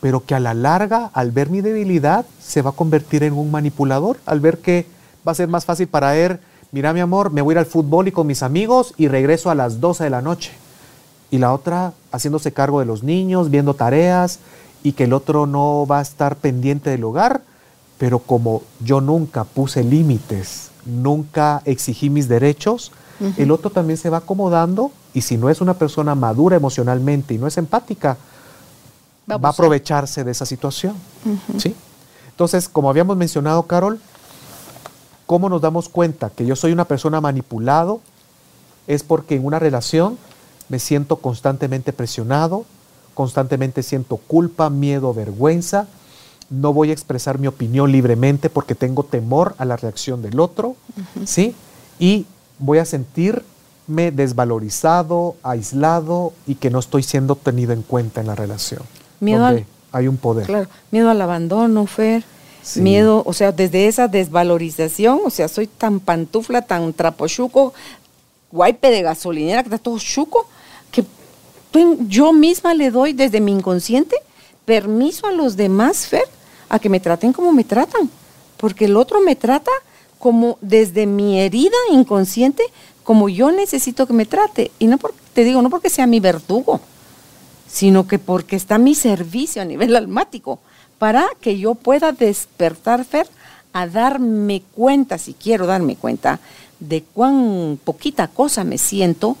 [0.00, 3.50] pero que a la larga, al ver mi debilidad, se va a convertir en un
[3.50, 4.86] manipulador, al ver que
[5.26, 6.38] va a ser más fácil para él,
[6.72, 9.50] mira mi amor, me voy a ir al fútbol y con mis amigos y regreso
[9.50, 10.52] a las 12 de la noche.
[11.30, 14.40] Y la otra haciéndose cargo de los niños, viendo tareas
[14.82, 17.42] y que el otro no va a estar pendiente del hogar,
[17.98, 22.92] pero como yo nunca puse límites, nunca exigí mis derechos,
[23.36, 27.38] el otro también se va acomodando y si no es una persona madura emocionalmente y
[27.38, 28.16] no es empática,
[29.30, 30.94] va a, aprovecharse de esa situación.
[31.58, 31.74] ¿sí?
[32.30, 34.00] Entonces, como habíamos mencionado, Carol,
[35.30, 38.00] ¿cómo nos damos cuenta que yo soy una persona manipulado?
[38.88, 40.18] Es porque en una relación
[40.68, 42.64] me siento constantemente presionado,
[43.14, 45.86] constantemente siento culpa, miedo, vergüenza,
[46.50, 50.74] no voy a expresar mi opinión libremente porque tengo temor a la reacción del otro,
[51.24, 51.54] ¿sí?
[52.00, 52.26] Y
[52.58, 58.34] voy a sentirme desvalorizado, aislado y que no estoy siendo tenido en cuenta en la
[58.34, 58.82] relación.
[59.20, 60.46] Miedo al, hay un poder.
[60.46, 62.24] Claro, miedo al abandono, Fer.
[62.76, 67.72] Miedo, o sea, desde esa desvalorización, o sea, soy tan pantufla, tan trapochuco,
[68.52, 70.46] guaype de gasolinera, que está todo chuco,
[70.90, 71.04] que
[72.08, 74.16] yo misma le doy desde mi inconsciente
[74.64, 76.28] permiso a los demás, Fer,
[76.68, 78.10] a que me traten como me tratan,
[78.56, 79.70] porque el otro me trata
[80.18, 82.62] como desde mi herida inconsciente,
[83.02, 84.70] como yo necesito que me trate.
[84.78, 86.80] Y no porque, te digo, no porque sea mi verdugo,
[87.66, 90.60] sino que porque está mi servicio a nivel almático,
[91.00, 93.26] para que yo pueda despertar, Fer,
[93.72, 96.40] a darme cuenta, si quiero darme cuenta,
[96.78, 99.38] de cuán poquita cosa me siento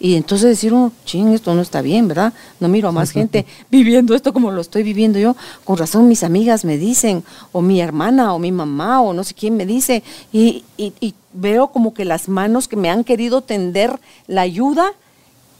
[0.00, 2.32] y entonces decir, oh, ching, esto no está bien, ¿verdad?
[2.58, 5.36] No miro a más gente viviendo esto como lo estoy viviendo yo.
[5.64, 9.34] Con razón mis amigas me dicen, o mi hermana, o mi mamá, o no sé
[9.34, 14.00] quién me dice, y, y, veo como que las manos que me han querido tender
[14.26, 14.92] la ayuda,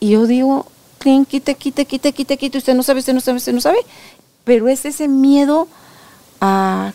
[0.01, 0.67] y yo digo,
[0.99, 3.79] quite, quite, quite, quite, quite, usted no sabe, usted no sabe, usted no sabe.
[4.45, 5.69] Pero es ese miedo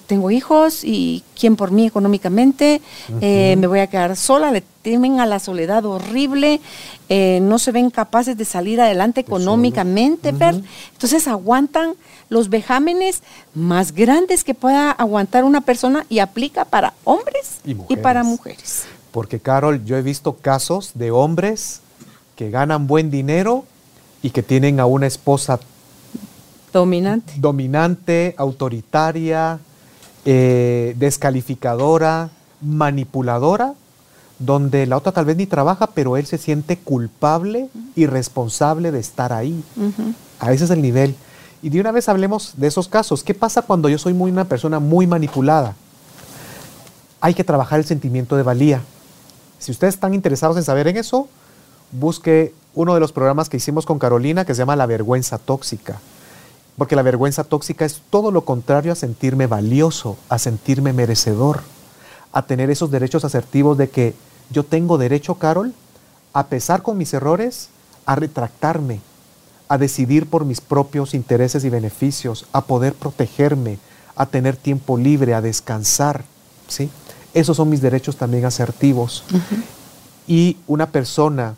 [0.08, 2.82] tengo hijos y quién por mí económicamente,
[3.22, 6.62] eh, me voy a quedar sola, le temen a la soledad horrible,
[7.10, 11.94] eh, no se ven capaces de salir adelante económicamente, entonces aguantan
[12.30, 13.24] los vejámenes
[13.56, 18.86] más grandes que pueda aguantar una persona y aplica para hombres y, y para mujeres.
[19.12, 21.82] Porque Carol, yo he visto casos de hombres
[22.36, 23.66] que ganan buen dinero
[24.22, 25.60] y que tienen a una esposa
[26.72, 27.34] Dominante.
[27.38, 29.60] Dominante, autoritaria,
[30.26, 32.30] eh, descalificadora,
[32.62, 33.74] manipuladora,
[34.38, 39.00] donde la otra tal vez ni trabaja, pero él se siente culpable y responsable de
[39.00, 39.64] estar ahí.
[40.40, 41.16] A ese es el nivel.
[41.62, 43.24] Y de una vez hablemos de esos casos.
[43.24, 45.76] ¿Qué pasa cuando yo soy muy una persona muy manipulada?
[47.20, 48.82] Hay que trabajar el sentimiento de valía.
[49.58, 51.28] Si ustedes están interesados en saber en eso,
[51.92, 56.00] busque uno de los programas que hicimos con Carolina que se llama La vergüenza tóxica.
[56.80, 61.60] Porque la vergüenza tóxica es todo lo contrario a sentirme valioso, a sentirme merecedor,
[62.32, 64.16] a tener esos derechos asertivos de que
[64.50, 65.74] yo tengo derecho, Carol,
[66.32, 67.68] a pesar con mis errores,
[68.06, 69.02] a retractarme,
[69.68, 73.78] a decidir por mis propios intereses y beneficios, a poder protegerme,
[74.16, 76.24] a tener tiempo libre, a descansar.
[76.70, 76.90] ¿sí?
[77.34, 79.26] Esos son mis derechos también asertivos.
[80.28, 81.56] Y una persona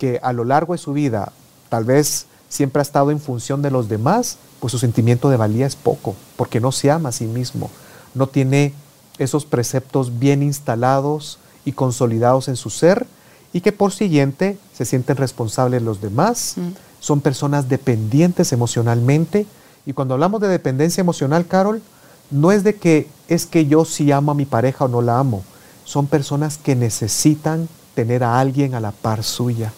[0.00, 1.30] que a lo largo de su vida
[1.68, 5.66] tal vez siempre ha estado en función de los demás, pues su sentimiento de valía
[5.66, 7.70] es poco, porque no se ama a sí mismo,
[8.14, 8.74] no tiene
[9.18, 13.06] esos preceptos bien instalados y consolidados en su ser
[13.52, 16.68] y que por siguiente se sienten responsables los demás, mm.
[17.00, 19.46] son personas dependientes emocionalmente
[19.86, 21.82] y cuando hablamos de dependencia emocional, Carol,
[22.30, 25.18] no es de que es que yo sí amo a mi pareja o no la
[25.18, 25.42] amo,
[25.84, 29.72] son personas que necesitan tener a alguien a la par suya.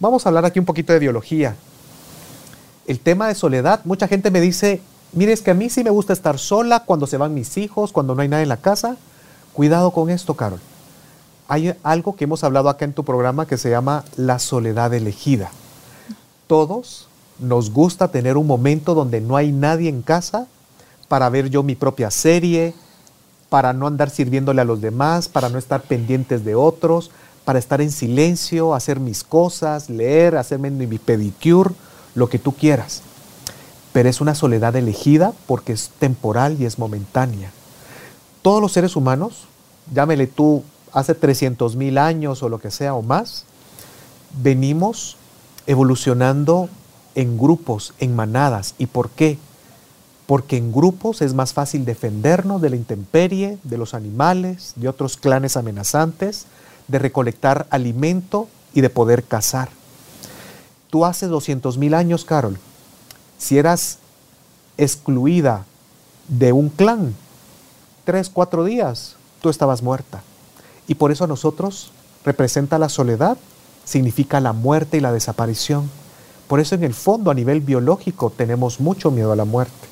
[0.00, 1.54] Vamos a hablar aquí un poquito de biología
[2.86, 4.80] el tema de soledad, mucha gente me dice,
[5.12, 7.92] mire, es que a mí sí me gusta estar sola cuando se van mis hijos,
[7.92, 8.96] cuando no hay nadie en la casa.
[9.52, 10.60] Cuidado con esto, Carol.
[11.48, 15.50] Hay algo que hemos hablado acá en tu programa que se llama la soledad elegida.
[16.46, 20.46] Todos nos gusta tener un momento donde no hay nadie en casa
[21.08, 22.74] para ver yo mi propia serie,
[23.48, 27.10] para no andar sirviéndole a los demás, para no estar pendientes de otros,
[27.44, 31.74] para estar en silencio, hacer mis cosas, leer, hacerme mi pedicure
[32.14, 33.02] lo que tú quieras.
[33.92, 37.50] Pero es una soledad elegida porque es temporal y es momentánea.
[38.42, 39.46] Todos los seres humanos,
[39.92, 43.44] llámele tú hace 300 mil años o lo que sea o más,
[44.42, 45.16] venimos
[45.66, 46.68] evolucionando
[47.14, 48.74] en grupos, en manadas.
[48.78, 49.38] ¿Y por qué?
[50.26, 55.16] Porque en grupos es más fácil defendernos de la intemperie, de los animales, de otros
[55.16, 56.46] clanes amenazantes,
[56.88, 59.68] de recolectar alimento y de poder cazar
[60.92, 62.58] tú hace 200 mil años, Carol,
[63.38, 63.96] si eras
[64.76, 65.64] excluida
[66.28, 67.14] de un clan,
[68.04, 70.22] tres, cuatro días, tú estabas muerta.
[70.86, 71.92] Y por eso a nosotros
[72.26, 73.38] representa la soledad,
[73.86, 75.88] significa la muerte y la desaparición.
[76.46, 79.88] Por eso en el fondo a nivel biológico tenemos mucho miedo a la muerte.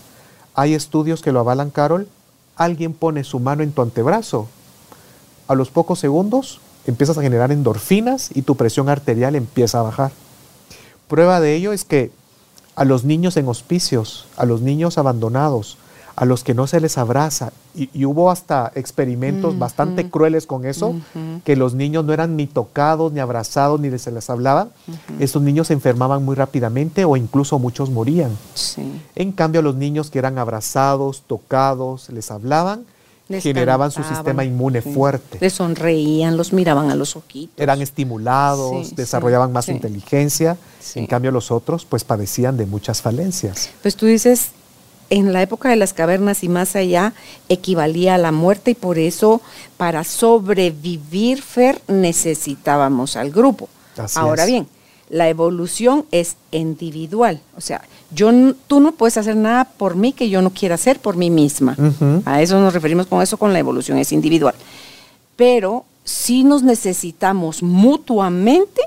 [0.54, 2.08] Hay estudios que lo avalan, Carol.
[2.56, 4.48] Alguien pone su mano en tu antebrazo.
[5.48, 10.12] A los pocos segundos empiezas a generar endorfinas y tu presión arterial empieza a bajar.
[11.10, 12.12] Prueba de ello es que
[12.76, 15.76] a los niños en hospicios, a los niños abandonados,
[16.14, 17.52] a los que no se les abraza.
[17.74, 20.94] Y, hubo hasta experimentos bastante crueles con eso,
[21.44, 24.68] que los niños no eran ni tocados, ni abrazados, ni se les hablaba.
[25.18, 28.30] Estos niños se enfermaban muy rápidamente o incluso muchos morían.
[29.16, 32.84] En cambio, los niños que eran abrazados, tocados, les hablaban,
[33.40, 35.38] generaban su sistema inmune fuerte.
[35.40, 37.54] Les sonreían, los miraban a los ojitos.
[37.56, 40.56] Eran estimulados, desarrollaban más inteligencia.
[40.94, 43.70] En cambio, los otros pues padecían de muchas falencias.
[43.82, 44.50] Pues tú dices,
[45.10, 47.12] en la época de las cavernas y más allá
[47.48, 49.40] equivalía a la muerte y por eso
[49.76, 53.68] para sobrevivir, Fer, necesitábamos al grupo.
[54.14, 54.68] Ahora bien,
[55.10, 57.82] la evolución es individual, o sea,
[58.14, 58.30] yo,
[58.66, 61.76] tú no puedes hacer nada por mí que yo no quiera hacer por mí misma.
[62.24, 64.54] A eso nos referimos con eso, con la evolución, es individual.
[65.36, 68.82] Pero sí nos necesitamos mutuamente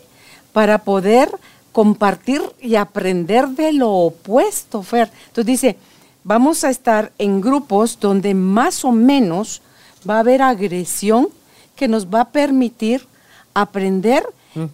[0.51, 1.29] para poder
[1.71, 5.09] compartir y aprender de lo opuesto, Fer.
[5.27, 5.77] Entonces dice,
[6.23, 9.61] vamos a estar en grupos donde más o menos
[10.07, 11.29] va a haber agresión
[11.75, 13.07] que nos va a permitir
[13.53, 14.23] aprender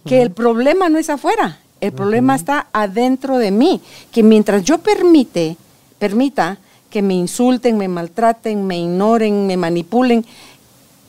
[0.06, 3.80] que el problema no es afuera, el problema está adentro de mí,
[4.12, 5.56] que mientras yo permite,
[5.98, 6.58] permita
[6.90, 10.24] que me insulten, me maltraten, me ignoren, me manipulen,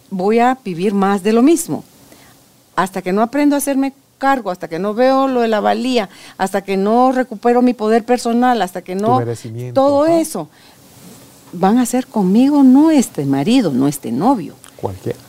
[0.10, 1.84] voy a vivir más de lo mismo.
[2.75, 6.10] Hasta que no aprendo a hacerme cargo, hasta que no veo lo de la valía,
[6.38, 9.21] hasta que no recupero mi poder personal, hasta que no...
[9.73, 10.47] Todo eso.
[11.53, 14.55] Van a ser conmigo no este marido, no este novio.
[14.77, 15.19] Cualquiera.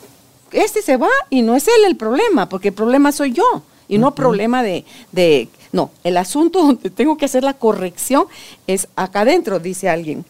[0.51, 3.97] Este se va y no es él el problema, porque el problema soy yo y
[3.97, 5.49] no problema de, de...
[5.71, 8.25] No, el asunto donde tengo que hacer la corrección
[8.67, 10.25] es acá adentro, dice alguien.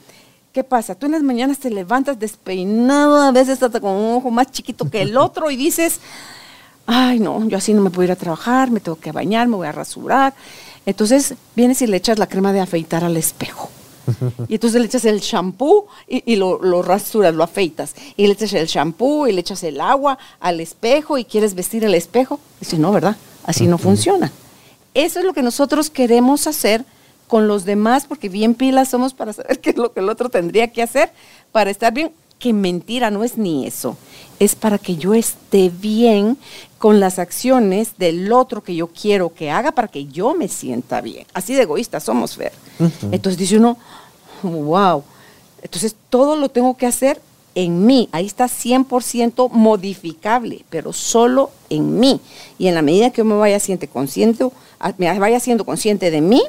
[0.53, 0.93] ¿Qué pasa?
[0.93, 4.89] Tú en las mañanas te levantas despeinado, a veces hasta con un ojo más chiquito
[4.89, 5.99] que el otro y dices,
[6.85, 9.55] ay no, yo así no me puedo ir a trabajar, me tengo que bañar, me
[9.55, 10.33] voy a rasurar.
[10.85, 13.69] Entonces vienes y le echas la crema de afeitar al espejo.
[14.47, 17.95] Y entonces le echas el shampoo y, lo, lo, rasuras, lo afeitas.
[18.17, 21.83] Y le echas el shampoo y le echas el agua al espejo y quieres vestir
[21.83, 22.39] el espejo.
[22.59, 23.15] Dice, no, ¿verdad?
[23.43, 24.31] Así no funciona.
[24.93, 26.85] Eso es lo que nosotros queremos hacer
[27.27, 30.29] con los demás, porque bien pilas somos para saber qué es lo que el otro
[30.29, 31.11] tendría que hacer
[31.51, 32.11] para estar bien
[32.43, 33.95] que mentira no es ni eso,
[34.37, 36.37] es para que yo esté bien
[36.77, 40.99] con las acciones del otro que yo quiero que haga para que yo me sienta
[40.99, 41.25] bien.
[41.33, 42.51] Así de egoísta somos, Fer.
[43.13, 43.77] Entonces dice uno,
[44.41, 45.05] wow,
[45.61, 47.21] entonces todo lo tengo que hacer
[47.55, 48.09] en mí.
[48.11, 52.19] Ahí está 100% modificable, pero solo en mí.
[52.57, 54.47] Y en la medida que yo me vaya siendo consciente,
[54.97, 56.43] me vaya siendo consciente de mí,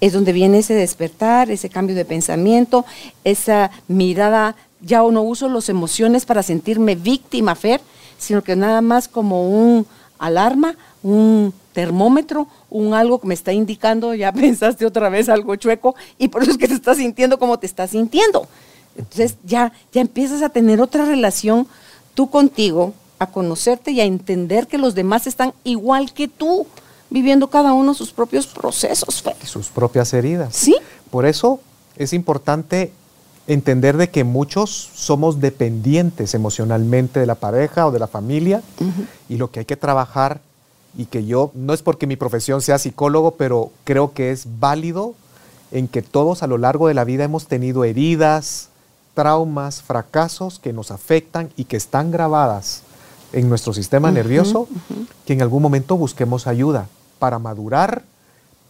[0.00, 2.84] es donde viene ese despertar, ese cambio de pensamiento,
[3.24, 7.80] esa mirada ya no uso las emociones para sentirme víctima, Fer,
[8.18, 9.86] sino que nada más como un
[10.18, 15.94] alarma, un termómetro, un algo que me está indicando, ya pensaste otra vez algo chueco
[16.18, 18.48] y por eso es que te estás sintiendo como te estás sintiendo.
[18.96, 21.66] Entonces ya, ya empiezas a tener otra relación
[22.14, 26.66] tú contigo, a conocerte y a entender que los demás están igual que tú,
[27.10, 29.22] viviendo cada uno sus propios procesos.
[29.22, 29.36] Fer.
[29.44, 30.54] Sus propias heridas.
[30.54, 30.76] Sí.
[31.10, 31.60] Por eso
[31.96, 32.92] es importante
[33.46, 38.62] entender de que muchos somos dependientes emocionalmente de la pareja o de la familia
[39.28, 40.40] y lo que hay que trabajar
[40.96, 45.14] y que yo, no es porque mi profesión sea psicólogo, pero creo que es válido
[45.70, 48.70] en que todos a lo largo de la vida hemos tenido heridas,
[49.16, 52.82] traumas, fracasos que nos afectan y que están grabadas
[53.32, 54.68] en nuestro sistema nervioso,
[55.24, 56.86] que en algún momento busquemos ayuda
[57.18, 58.02] para madurar,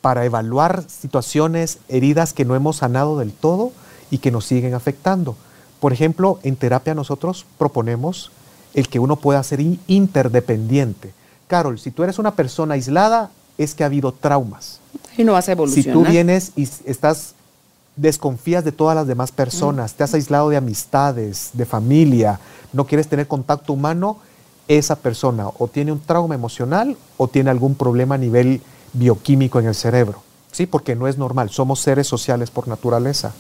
[0.01, 3.73] para evaluar situaciones, heridas que no hemos sanado del todo
[4.09, 5.35] y que nos siguen afectando.
[5.81, 8.31] Por ejemplo, en terapia nosotros proponemos
[8.73, 11.13] el que uno pueda ser interdependente.
[11.49, 14.79] Carol, si tú eres una persona aislada, es que ha habido traumas.
[15.19, 15.85] Y no vas a evolucionar.
[15.85, 17.36] Si tú vienes y estás
[17.97, 22.39] desconfías de todas las demás personas, te has aislado de amistades, de familia,
[22.73, 24.19] no quieres tener contacto humano,
[24.69, 28.61] esa persona o tiene un trauma emocional o tiene algún problema a nivel
[28.93, 30.23] bioquímico en el cerebro.
[30.53, 33.33] Sí, porque no es normal, somos seres sociales por naturaleza.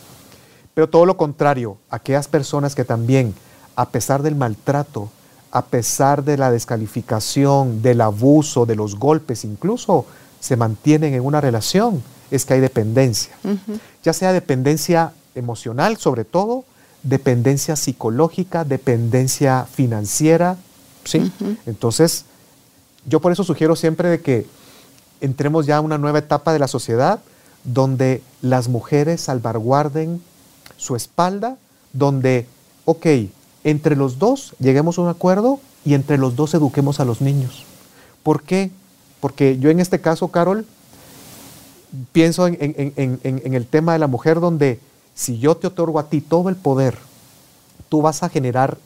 [0.74, 3.34] Pero todo lo contrario, aquellas personas que también,
[3.74, 5.08] a pesar del maltrato,
[5.50, 10.04] a pesar de la descalificación, del abuso, de los golpes, incluso
[10.38, 13.34] se mantienen en una relación, es que hay dependencia.
[14.06, 16.64] Ya sea dependencia emocional sobre todo,
[17.02, 20.58] dependencia psicológica, dependencia financiera,
[21.02, 21.32] ¿sí?
[21.66, 22.24] Entonces,
[23.04, 24.46] yo por eso sugiero siempre de que
[25.20, 27.18] entremos ya a una nueva etapa de la sociedad
[27.64, 30.22] donde las mujeres salvaguarden
[30.76, 31.56] su espalda,
[31.92, 32.46] donde,
[32.84, 33.06] ok,
[33.64, 37.64] entre los dos lleguemos a un acuerdo y entre los dos eduquemos a los niños.
[38.22, 38.70] ¿Por qué?
[39.18, 40.64] Porque yo en este caso, Carol,
[42.12, 44.80] pienso en, el tema de la mujer donde
[45.14, 46.96] si yo te otorgo a ti todo el poder,
[47.88, 48.78] tú vas a generar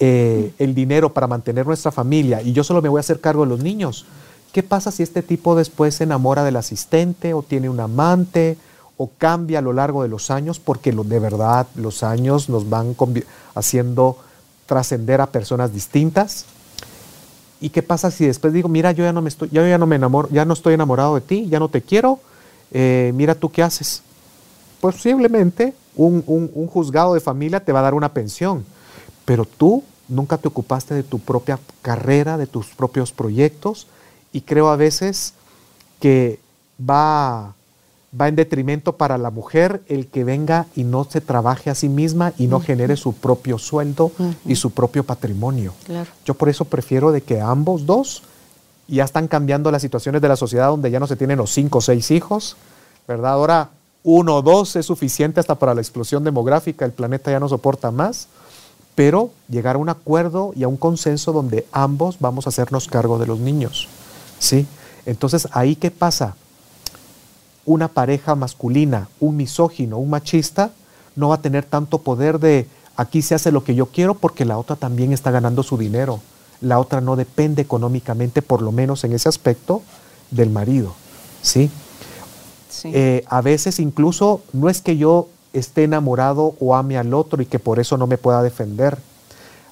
[0.00, 3.44] eh, el dinero para mantener nuestra familia y yo solo me voy a hacer cargo
[3.44, 4.06] de los niños.
[4.52, 8.58] ¿Qué pasa si este tipo después se enamora del asistente o tiene un amante
[8.98, 10.60] o cambia a lo largo de los años?
[10.60, 12.94] Porque lo, de verdad los años nos van
[13.54, 14.18] haciendo
[14.66, 16.44] trascender a personas distintas.
[17.62, 19.96] ¿Y qué pasa si después digo, mira, yo ya no me estoy, ya no me
[19.96, 22.18] enamoro, ya no estoy enamorado de ti, ya no te quiero,
[22.72, 24.02] eh, mira tú qué haces?
[24.80, 28.64] Posiblemente un, un juzgado de familia te va a dar una pensión,
[29.24, 33.86] pero tú nunca te ocupaste de tu propia carrera, de tus propios proyectos,
[34.32, 35.34] y creo a veces
[36.00, 36.40] que
[36.78, 37.54] va
[38.18, 41.88] va en detrimento para la mujer el que venga y no se trabaje a sí
[41.88, 44.12] misma y no genere su propio sueldo
[44.44, 45.72] y su propio patrimonio.
[46.24, 48.22] Yo por eso prefiero de que ambos dos
[48.88, 51.78] ya están cambiando las situaciones de la sociedad donde ya no se tienen los cinco
[51.78, 52.56] o seis hijos,
[53.06, 53.32] ¿verdad?
[53.32, 53.70] Ahora
[54.02, 57.90] uno o dos es suficiente hasta para la explosión demográfica, el planeta ya no soporta
[57.90, 58.28] más,
[58.94, 63.18] pero llegar a un acuerdo y a un consenso donde ambos vamos a hacernos cargo
[63.18, 63.88] de los niños,
[64.38, 64.66] ¿sí?
[65.06, 66.34] Entonces, ¿ahí qué pasa?
[67.64, 70.70] una pareja masculina, un misógino, un machista,
[71.14, 72.66] no va a tener tanto poder de
[72.96, 76.20] aquí se hace lo que yo quiero porque la otra también está ganando su dinero.
[76.62, 79.82] La otra no depende económicamente, por lo menos en ese aspecto,
[80.30, 80.94] del marido.
[81.42, 81.70] ¿sí?
[82.84, 87.46] Eh, a veces incluso no es que yo esté enamorado o ame al otro y
[87.46, 88.98] que por eso no me pueda defender.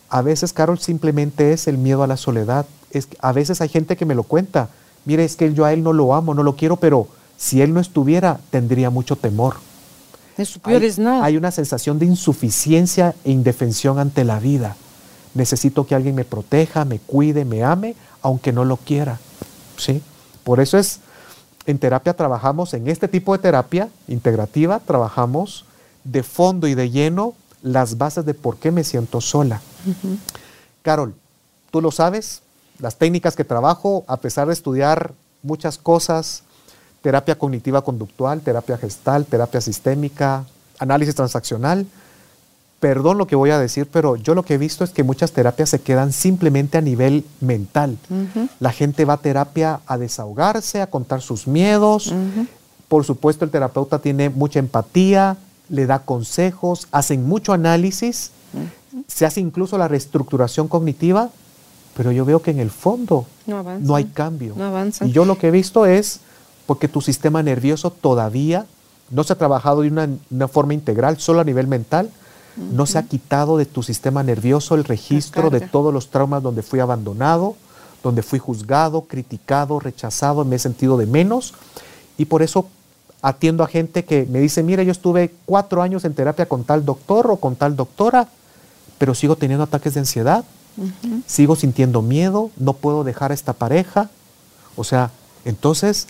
[0.08, 2.66] A veces, Carol, simplemente es el miedo a la soledad.
[2.90, 4.68] Es, a veces hay gente que me lo cuenta.
[5.04, 7.72] Mire, es que yo a él no lo amo, no lo quiero, pero si él
[7.72, 9.56] no estuviera, tendría mucho temor.
[10.64, 11.24] hay, nada.
[11.24, 14.76] hay una sensación de insuficiencia e indefensión ante la vida.
[15.34, 19.18] Necesito que alguien me proteja, me cuide, me ame, aunque no lo quiera.
[19.76, 20.02] ¿sí?
[20.44, 21.00] Por eso es,
[21.66, 25.64] en terapia trabajamos, en este tipo de terapia integrativa, trabajamos
[26.04, 29.60] de fondo y de lleno las bases de por qué me siento sola.
[30.82, 31.14] Carol,
[31.70, 32.42] tú lo sabes,
[32.78, 35.12] las técnicas que trabajo, a pesar de estudiar
[35.42, 36.42] muchas cosas,
[37.02, 40.44] terapia cognitiva conductual, terapia gestal, terapia sistémica,
[40.78, 41.86] análisis transaccional.
[42.80, 45.32] Perdón lo que voy a decir, pero yo lo que he visto es que muchas
[45.32, 47.98] terapias se quedan simplemente a nivel mental.
[48.58, 52.14] La gente va a terapia a desahogarse, a contar sus miedos.
[52.88, 55.36] Por supuesto, el terapeuta tiene mucha empatía,
[55.68, 58.32] le da consejos, hacen mucho análisis,
[59.06, 61.30] se hace incluso la reestructuración cognitiva,
[61.96, 64.54] pero yo veo que en el fondo no, hay cambio.
[65.02, 66.20] y yo lo que he visto es
[66.66, 68.66] porque tu sistema nervioso todavía
[69.10, 69.88] no se ha trabajado de
[70.30, 72.10] una, forma integral, solo a nivel mental,
[72.56, 76.62] no se ha quitado de tu sistema nervioso el registro de todos los traumas donde
[76.62, 77.56] fui abandonado,
[78.02, 81.54] donde fui juzgado, criticado, rechazado, me he sentido de menos.
[82.18, 82.68] Y por eso
[83.22, 86.84] atiendo a gente que me dice, mira, yo estuve cuatro años en terapia con tal
[86.84, 88.28] doctor o con tal doctora,
[88.98, 90.44] pero sigo teniendo ataques de ansiedad,
[91.26, 94.10] sigo sintiendo miedo, no puedo dejar a esta pareja.
[94.76, 95.10] O sea,
[95.44, 96.08] entonces,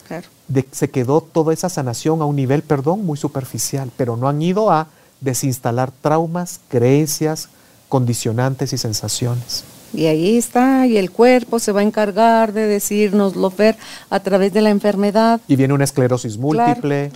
[0.72, 4.70] se quedó toda esa sanación a un nivel, perdón, muy superficial, pero no han ido
[4.70, 4.88] a
[5.20, 7.48] desinstalar traumas, creencias,
[7.88, 9.64] condicionantes y sensaciones.
[9.92, 13.76] Y ahí está, y el cuerpo se va a encargar de decirnoslo ver
[14.08, 15.40] a través de la enfermedad.
[15.48, 17.10] Y viene una esclerosis múltiple,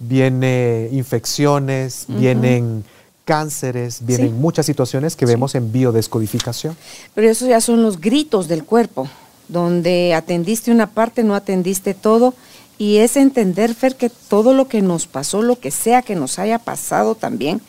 [0.00, 2.84] viene infecciones, vienen
[3.24, 6.76] cánceres, vienen muchas situaciones que vemos en biodescodificación.
[7.14, 9.08] Pero esos ya son los gritos del cuerpo
[9.48, 12.34] donde atendiste una parte, no atendiste todo.
[12.78, 16.38] Y es entender, Fer, que todo lo que nos pasó, lo que sea que nos
[16.38, 17.60] haya pasado también,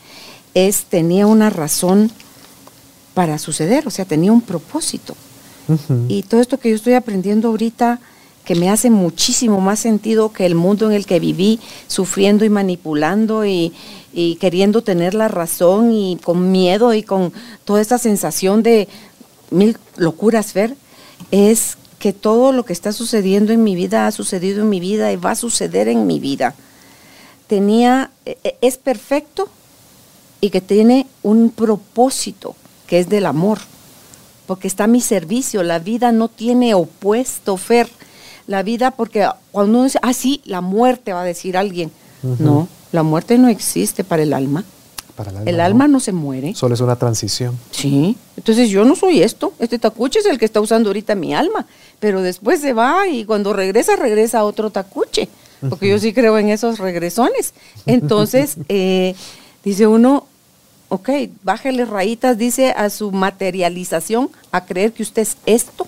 [0.53, 2.12] es, tenía una razón
[3.14, 5.16] para suceder, o sea, tenía un propósito.
[6.08, 7.99] Y todo esto que yo estoy aprendiendo ahorita,
[8.45, 12.49] que me hace muchísimo más sentido que el mundo en el que viví, sufriendo y
[12.49, 13.74] manipulando y,
[14.14, 17.34] y queriendo tener la razón y con miedo y con
[17.66, 18.88] toda esta sensación de
[19.51, 20.76] mil locuras, Fer,
[21.32, 25.11] es que todo lo que está sucediendo en mi vida ha sucedido en mi vida
[25.11, 26.55] y va a suceder en mi vida.
[27.47, 29.49] Tenía, e, e, es perfecto
[30.41, 33.59] y que tiene un propósito, que es del amor,
[34.45, 35.63] porque está a mi servicio.
[35.63, 37.89] La vida no tiene opuesto, Fer.
[38.45, 41.91] La vida, porque cuando uno dice, ah, sí, la muerte, va a decir alguien.
[42.39, 44.63] No, la muerte no existe para el alma.
[45.18, 45.63] Para el alma, El no.
[45.63, 46.53] alma no se muere.
[46.53, 47.57] Solo es una transición.
[47.72, 49.51] Sí, entonces yo no soy esto.
[49.59, 51.65] Este tacuche es el que está usando ahorita mi alma,
[51.99, 55.28] pero después se va y cuando regresa, regresa a otro tacuche,
[55.70, 57.53] porque yo sí creo en esos regresones.
[57.88, 59.15] Entonces, eh,
[59.63, 60.28] dice uno,
[60.89, 61.09] ok,
[61.43, 65.88] bájele rayitas, dice a su materialización, a creer que usted es esto.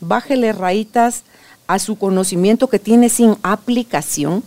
[0.00, 1.24] Bájele rayitas
[1.66, 4.42] a su conocimiento que tiene sin aplicación,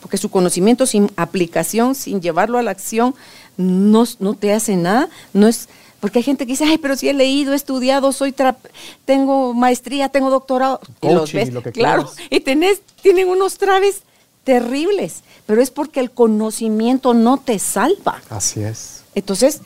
[0.00, 3.14] porque su conocimiento sin aplicación, sin llevarlo a la acción,
[3.56, 5.68] no, no te hace nada, no es
[6.00, 8.56] porque hay gente que dice, ay, pero si he leído, he estudiado, soy tra-
[9.04, 10.80] tengo maestría, tengo doctorado.
[11.02, 12.26] Y los Coaching y ves, lo que claro, quieras.
[12.30, 14.00] y tenés, tienen unos traves
[14.44, 18.22] terribles, pero es porque el conocimiento no te salva.
[18.30, 19.02] Así es.
[19.14, 19.60] Entonces,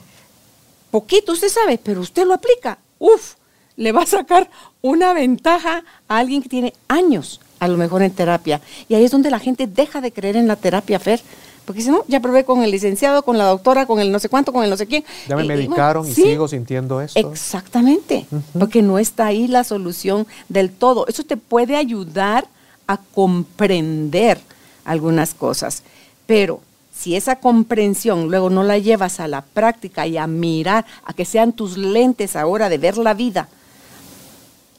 [0.91, 2.78] poquito usted sabe, pero usted lo aplica.
[2.99, 3.35] Uf,
[3.76, 4.51] le va a sacar
[4.82, 8.61] una ventaja a alguien que tiene años, a lo mejor en terapia.
[8.89, 11.21] Y ahí es donde la gente deja de creer en la terapia, Fer.
[11.65, 14.29] Porque si no, ya probé con el licenciado, con la doctora, con el no sé
[14.29, 15.03] cuánto, con el no sé quién.
[15.29, 17.19] Ya me Y- medicaron y sí, sigo sintiendo esto.
[17.19, 18.27] Exactamente,
[18.59, 21.07] porque no está ahí la solución del todo.
[21.07, 22.47] Eso te puede ayudar
[22.87, 24.39] a comprender
[24.85, 25.83] algunas cosas,
[26.27, 26.61] pero
[26.95, 31.25] si esa comprensión luego no la llevas a la práctica y a mirar, a que
[31.25, 33.49] sean tus lentes ahora de ver la vida,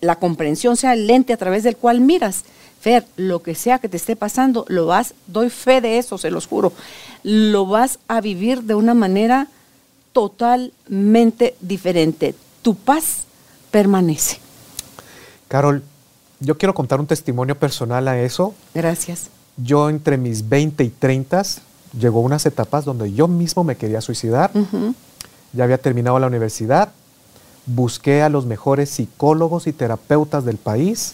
[0.01, 2.43] la comprensión sea el lente a través del cual miras.
[2.79, 6.29] Fer, lo que sea que te esté pasando, lo vas, doy fe de eso, se
[6.29, 6.71] los juro,
[7.23, 9.47] lo vas a vivir de una manera
[10.13, 12.35] totalmente diferente.
[12.61, 13.23] Tu paz
[13.71, 14.39] permanece.
[15.47, 15.83] Carol,
[16.39, 18.53] yo quiero contar un testimonio personal a eso.
[18.73, 19.29] Gracias.
[19.57, 21.43] Yo entre mis 20 y 30
[21.99, 24.51] llegó unas etapas donde yo mismo me quería suicidar.
[25.53, 26.91] Ya había terminado la universidad.
[27.65, 31.13] Busqué a los mejores psicólogos y terapeutas del país.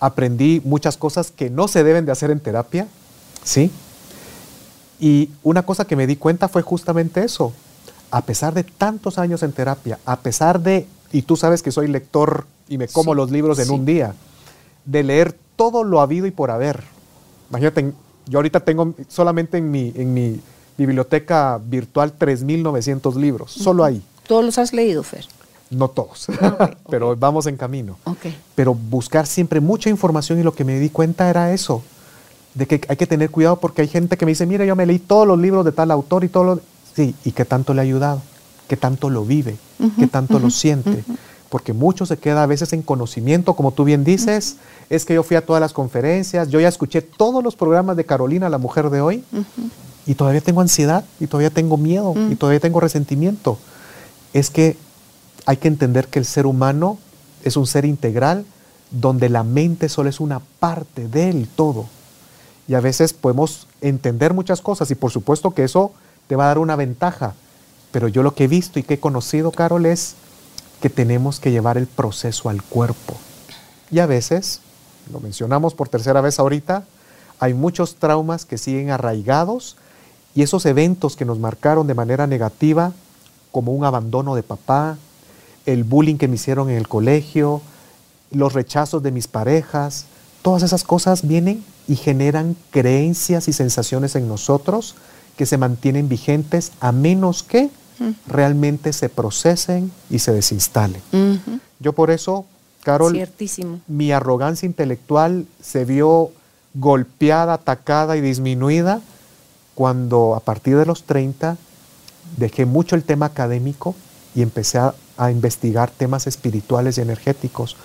[0.00, 2.88] Aprendí muchas cosas que no se deben de hacer en terapia,
[3.44, 3.70] ¿sí?
[4.98, 7.52] Y una cosa que me di cuenta fue justamente eso.
[8.10, 11.86] A pesar de tantos años en terapia, a pesar de, y tú sabes que soy
[11.86, 13.72] lector y me como Sí, los libros en sí.
[13.72, 14.14] un día,
[14.84, 16.82] de leer todo lo habido y por haber.
[17.50, 17.92] Imagínate,
[18.26, 20.40] yo ahorita tengo solamente en mi, en mi
[20.76, 24.02] biblioteca virtual 3.900 libros, solo ahí.
[24.26, 25.26] ¿Todos los has leído, Fer?
[25.70, 26.74] No todos, ok.
[26.90, 27.96] pero vamos en camino.
[28.54, 31.82] Pero buscar siempre mucha información y lo que me di cuenta era eso,
[32.54, 34.84] de que hay que tener cuidado porque hay gente que me dice, mira, yo me
[34.84, 36.60] leí todos los libros de tal autor y todo lo...
[36.94, 38.20] Sí, ¿y qué tanto le ha ayudado?
[38.66, 39.56] ¿Qué tanto lo vive?
[39.96, 41.04] ¿Qué tanto lo siente?
[41.48, 44.56] Porque mucho se queda a veces en conocimiento, como tú bien dices,
[44.88, 48.04] es que yo fui a todas las conferencias, yo ya escuché todos los programas de
[48.04, 49.24] Carolina, la mujer de hoy,
[50.06, 53.58] y todavía tengo ansiedad, y todavía tengo miedo, y todavía tengo resentimiento.
[54.32, 54.76] Es que
[55.46, 56.98] hay que entender que el ser humano
[57.44, 58.44] es un ser integral
[58.90, 61.86] donde la mente solo es una parte del todo.
[62.68, 65.92] Y a veces podemos entender muchas cosas y por supuesto que eso
[66.26, 67.34] te va a dar una ventaja.
[67.92, 70.14] Pero yo lo que he visto y que he conocido, Carol, es
[70.80, 73.16] que tenemos que llevar el proceso al cuerpo.
[73.90, 74.60] Y a veces,
[75.12, 76.84] lo mencionamos por tercera vez ahorita,
[77.40, 79.76] hay muchos traumas que siguen arraigados
[80.34, 82.92] y esos eventos que nos marcaron de manera negativa,
[83.50, 84.96] como un abandono de papá,
[85.66, 87.62] el bullying que me hicieron en el colegio,
[88.30, 90.06] los rechazos de mis parejas,
[90.42, 94.94] todas esas cosas vienen y generan creencias y sensaciones en nosotros
[95.36, 97.70] que se mantienen vigentes a menos que
[98.26, 101.02] realmente se procesen y se desinstalen.
[101.80, 102.46] Yo por eso,
[102.82, 103.80] Carol, Ciertísimo.
[103.86, 106.30] mi arrogancia intelectual se vio
[106.74, 109.00] golpeada, atacada y disminuida
[109.74, 111.56] cuando a partir de los 30
[112.36, 113.94] dejé mucho el tema académico
[114.34, 117.76] y empecé a, a investigar temas espirituales y energéticos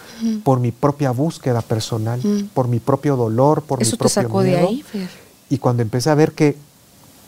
[0.44, 2.48] por mi propia búsqueda personal, Mm.
[2.54, 4.68] por mi propio dolor, por Eso mi te propio sacó de miedo.
[4.68, 5.10] ahí, Fer.
[5.50, 6.56] Y cuando empecé a ver que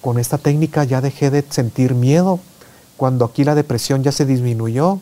[0.01, 2.39] con esta técnica ya dejé de sentir miedo,
[2.95, 4.99] cuando aquí la depresión ya se disminuyó,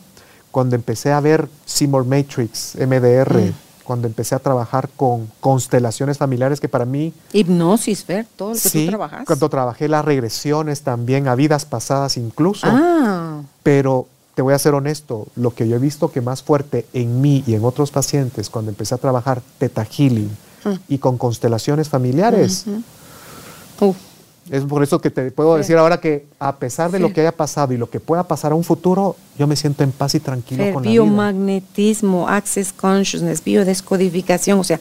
[0.50, 3.52] cuando empecé a ver Seymour Matrix, MDR, Mm.
[3.84, 8.68] cuando empecé a trabajar con constelaciones familiares que para mí, Hipnosis, Fer, todo lo que
[8.68, 9.24] sí, tú trabajas.
[9.26, 14.74] cuando trabajé las regresiones también a vidas pasadas incluso, Ah, pero te voy a ser
[14.74, 18.50] honesto, lo que yo he visto que más fuerte en mí y en otros pacientes
[18.50, 20.30] cuando empecé a trabajar Theta Healing
[20.64, 20.74] Mm.
[20.88, 22.64] y con constelaciones familiares,
[23.80, 23.94] uh,
[24.50, 25.58] es por eso que te puedo Sí.
[25.58, 27.02] decir ahora que a pesar de Sí.
[27.02, 29.82] lo que haya pasado y lo que pueda pasar a un futuro, yo me siento
[29.84, 31.02] en paz y tranquilo con la vida.
[31.02, 34.80] biomagnetismo, access consciousness, biodescodificación, o sea,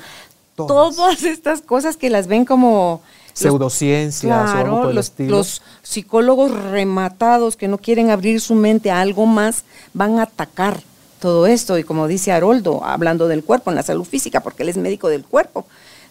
[0.56, 0.95] Todas.
[0.95, 3.01] todas estas cosas que las ven como
[3.36, 5.38] Pseudociencias o algo Claro, por el los, estilo.
[5.38, 9.63] los psicólogos rematados que no quieren abrir su mente a algo más
[9.93, 10.81] van a atacar
[11.19, 11.77] todo esto.
[11.77, 15.09] Y como dice Haroldo, hablando del cuerpo, en la salud física, porque él es médico
[15.09, 15.65] del cuerpo,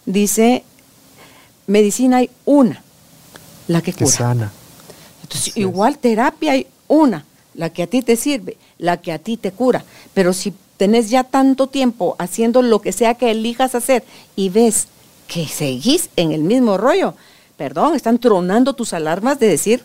[0.05, 0.63] dice,
[1.67, 2.83] medicina hay una,
[3.67, 4.15] la que que cura.
[4.15, 4.51] sana.
[5.23, 9.37] Entonces, igual terapia hay una, la que a ti te sirve, la que a ti
[9.37, 9.83] te cura.
[10.13, 14.03] Pero si tenés ya tanto tiempo haciendo lo que sea que elijas hacer
[14.35, 14.87] y ves
[15.27, 17.13] que seguís en el mismo rollo,
[17.57, 19.83] perdón, están tronando tus alarmas de decir,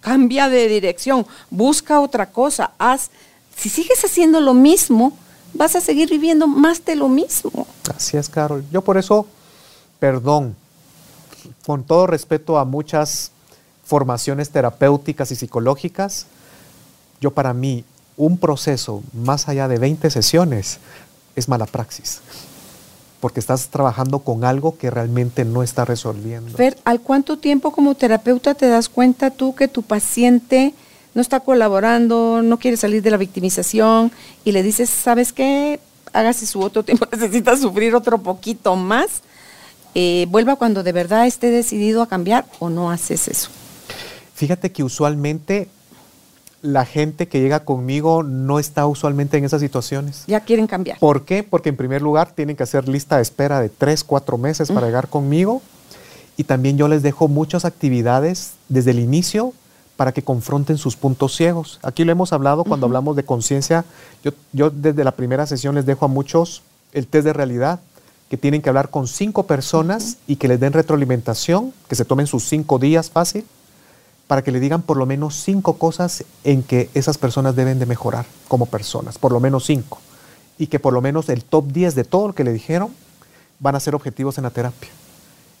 [0.00, 3.10] cambia de dirección, busca otra cosa, haz.
[3.56, 5.12] Si sigues haciendo lo mismo,
[5.54, 7.66] vas a seguir viviendo más de lo mismo.
[7.94, 8.64] Así es, Carol.
[8.70, 9.26] Yo por eso,
[9.98, 10.56] perdón,
[11.64, 13.30] con todo respeto a muchas
[13.84, 16.26] formaciones terapéuticas y psicológicas,
[17.20, 17.84] yo para mí
[18.16, 20.78] un proceso más allá de 20 sesiones
[21.34, 22.20] es mala praxis
[23.22, 26.56] porque estás trabajando con algo que realmente no está resolviendo.
[26.56, 30.74] Fer, ¿al cuánto tiempo como terapeuta te das cuenta tú que tu paciente
[31.14, 34.10] no está colaborando, no quiere salir de la victimización
[34.44, 35.78] y le dices, ¿sabes qué?
[36.12, 39.22] Hágase su otro tiempo, necesita sufrir otro poquito más.
[39.94, 43.50] Eh, vuelva cuando de verdad esté decidido a cambiar o no haces eso.
[44.34, 45.68] Fíjate que usualmente
[46.62, 50.24] la gente que llega conmigo no está usualmente en esas situaciones.
[50.28, 50.98] Ya quieren cambiar.
[51.00, 51.42] ¿Por qué?
[51.42, 54.86] Porque en primer lugar tienen que hacer lista de espera de tres, cuatro meses para
[54.86, 55.60] llegar conmigo.
[56.36, 59.52] Y también yo les dejo muchas actividades desde el inicio
[59.96, 61.80] para que confronten sus puntos ciegos.
[61.82, 63.84] Aquí lo hemos hablado cuando hablamos de conciencia.
[64.24, 67.80] Yo, yo desde la primera sesión les dejo a muchos el test de realidad,
[68.30, 72.26] que tienen que hablar con cinco personas y que les den retroalimentación, que se tomen
[72.26, 73.44] sus cinco días fácil
[74.32, 77.84] para que le digan por lo menos cinco cosas en que esas personas deben de
[77.84, 79.98] mejorar como personas, por lo menos cinco.
[80.56, 82.88] Y que por lo menos el top 10 de todo lo que le dijeron
[83.60, 84.88] van a ser objetivos en la terapia.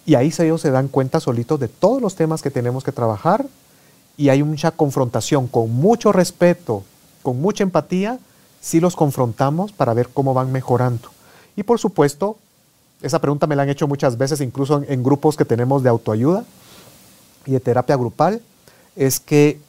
[0.06, 3.44] Y ahí ellos se dan cuenta solitos de todos los temas que tenemos que trabajar
[4.16, 6.82] y hay mucha confrontación, con mucho respeto,
[7.22, 8.20] con mucha empatía,
[8.62, 11.10] si los confrontamos para ver cómo van mejorando.
[11.56, 12.38] Y por supuesto,
[13.02, 15.90] esa pregunta me la han hecho muchas veces, incluso en, en grupos que tenemos de
[15.90, 16.46] autoayuda
[17.44, 18.40] y de terapia grupal
[18.96, 19.60] es que,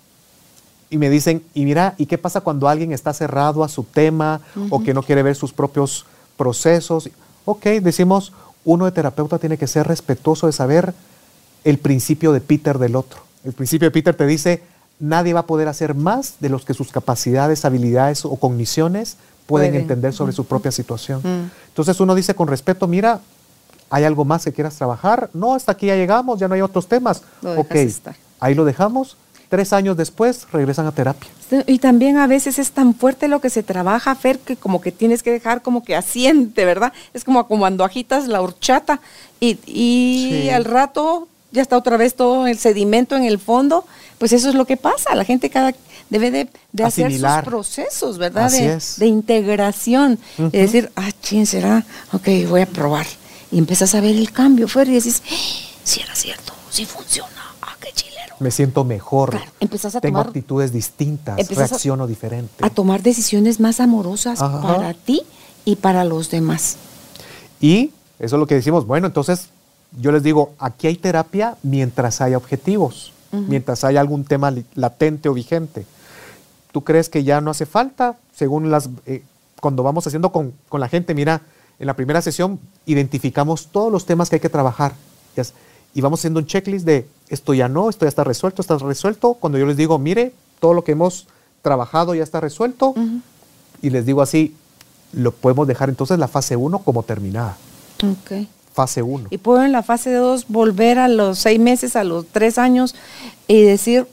[0.90, 4.42] y me dicen, y mira, ¿y qué pasa cuando alguien está cerrado a su tema
[4.70, 6.06] o que no quiere ver sus propios
[6.38, 7.10] procesos?
[7.46, 8.32] Ok, decimos,
[8.66, 10.94] uno de terapeuta tiene que ser respetuoso de saber
[11.64, 13.22] el principio de Peter del otro.
[13.44, 14.64] El principio de Peter te dice,
[15.00, 19.76] nadie va a poder hacer más de los que sus capacidades, habilidades o cogniciones pueden,
[19.76, 21.22] entender sobre su propia situación.
[21.68, 23.20] Entonces uno dice con respeto, mira,
[23.90, 25.30] ¿hay algo más que quieras trabajar?
[25.34, 27.22] No, hasta aquí ya llegamos, ya no hay otros temas.
[27.44, 27.76] ok,
[28.44, 29.16] Ahí lo dejamos.
[29.48, 31.30] Tres años después regresan a terapia.
[31.66, 34.92] Y también a veces es tan fuerte lo que se trabaja, Fer, que como que
[34.92, 36.92] tienes que dejar como que asiente, ¿verdad?
[37.14, 39.00] Es como cuando agitas la horchata
[39.40, 43.86] y, al rato ya está otra vez todo el sedimento en el fondo.
[44.18, 45.16] Pues eso es lo que pasa.
[45.16, 45.74] La gente cada
[46.10, 46.50] debe de,
[46.84, 48.52] hacer sus procesos, ¿verdad?
[48.52, 50.20] de, integración.
[50.38, 51.86] Y decir, ah, ¿quién será?
[52.12, 53.06] Ok, voy a probar.
[53.54, 55.22] Y empiezas a ver el cambio, Fer, y dices,
[55.84, 57.33] si era cierto, si funciona
[58.40, 59.40] me siento mejor.
[60.02, 62.64] Tengo actitudes distintas, reacciono diferente.
[62.64, 65.22] A tomar decisiones más amorosas para ti
[65.66, 66.78] y para los demás.
[67.60, 69.50] Y eso es lo que decimos, bueno, entonces
[70.00, 75.34] yo les digo, aquí hay terapia mientras haya objetivos, mientras haya algún tema latente o
[75.34, 75.86] vigente.
[76.72, 78.18] ¿Tú crees que ya no hace falta?
[78.36, 79.24] Según las, eh,
[79.62, 81.42] cuando vamos haciendo con, con, la gente, mira,
[81.80, 84.94] en la primera sesión identificamos todos los temas que hay que trabajar
[85.94, 89.34] y vamos haciendo un checklist de esto ya no, esto ya está resuelto, está resuelto.
[89.36, 91.28] Cuando yo les digo, mire, todo lo que hemos
[91.62, 92.94] trabajado ya está resuelto,
[93.82, 94.56] y les digo así,
[95.12, 97.58] lo podemos dejar entonces la fase 1 como terminada.
[98.22, 98.48] Okay.
[98.74, 99.28] Fase 1.
[99.30, 102.96] Y puedo en la fase 2 volver a los seis meses, a los tres años
[103.48, 104.08] y decir,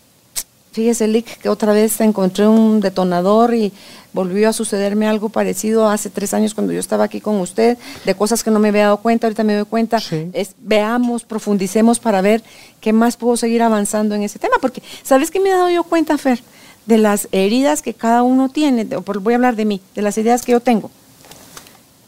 [0.72, 3.72] fíjese, Lick, que otra vez encontré un detonador y
[4.12, 8.14] volvió a sucederme algo parecido hace tres años cuando yo estaba aquí con usted, de
[8.14, 9.98] cosas que no me había dado cuenta, ahorita me doy cuenta.
[10.32, 12.42] Es, veamos, profundicemos para ver
[12.80, 15.84] qué más puedo seguir avanzando en ese tema, porque ¿sabes qué me he dado yo
[15.84, 16.42] cuenta, Fer?
[16.86, 20.42] De las heridas que cada uno tiene, voy a hablar de mí, de las heridas
[20.42, 20.90] que yo tengo.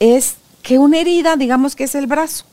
[0.00, 2.44] Es que una herida, digamos que es el brazo,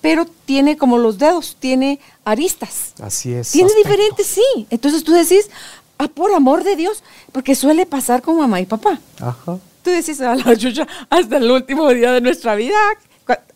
[0.00, 2.94] pero tiene como los dedos, tiene aristas.
[3.02, 3.50] Así es.
[3.50, 4.66] Tiene diferentes, sí.
[4.70, 5.50] Entonces tú decís,
[5.98, 9.00] ah, por amor de Dios, porque suele pasar con mamá y papá.
[9.20, 9.58] Ajá.
[9.82, 12.76] Tú decís a la chucha hasta el último día de nuestra vida,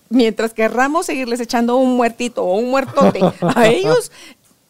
[0.09, 4.11] mientras querramos seguirles echando un muertito o un muertote a ellos,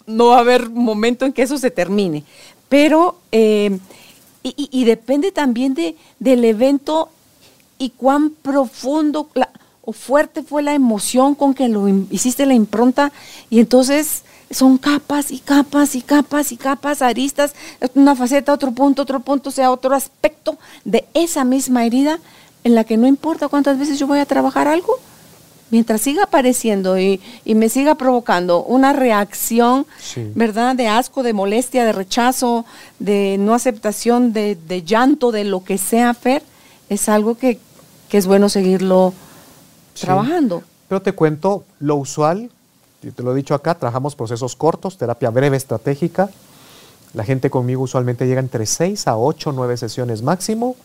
[0.06, 2.24] no va a haber momento en que eso se termine.
[2.68, 3.78] Pero, eh,
[4.42, 7.10] y, depende también de, del evento
[7.78, 9.28] y cuán profundo
[9.82, 13.12] o fuerte fue la emoción con que lo hiciste la impronta
[13.50, 17.54] y entonces son capas y capas y capas y capas, aristas,
[17.94, 22.20] una faceta, otro punto, otro punto, o sea, otro aspecto de esa misma herida
[22.64, 24.98] en la que no importa cuántas veces yo voy a trabajar algo,
[25.70, 29.86] mientras siga apareciendo y, me siga provocando una reacción,
[30.34, 30.76] ¿verdad?
[30.76, 32.64] De asco, de molestia, de rechazo,
[32.98, 36.42] de no aceptación, de, llanto, de lo que sea, Fer,
[36.88, 37.58] es algo que,
[38.12, 39.12] es bueno seguirlo
[40.00, 40.62] trabajando.
[40.88, 42.50] Pero te cuento, lo usual,
[43.00, 46.30] te lo he dicho acá, trabajamos procesos cortos, terapia breve estratégica.
[47.14, 50.76] La gente conmigo usualmente llega entre 6 a 8, 9 sesiones máximo.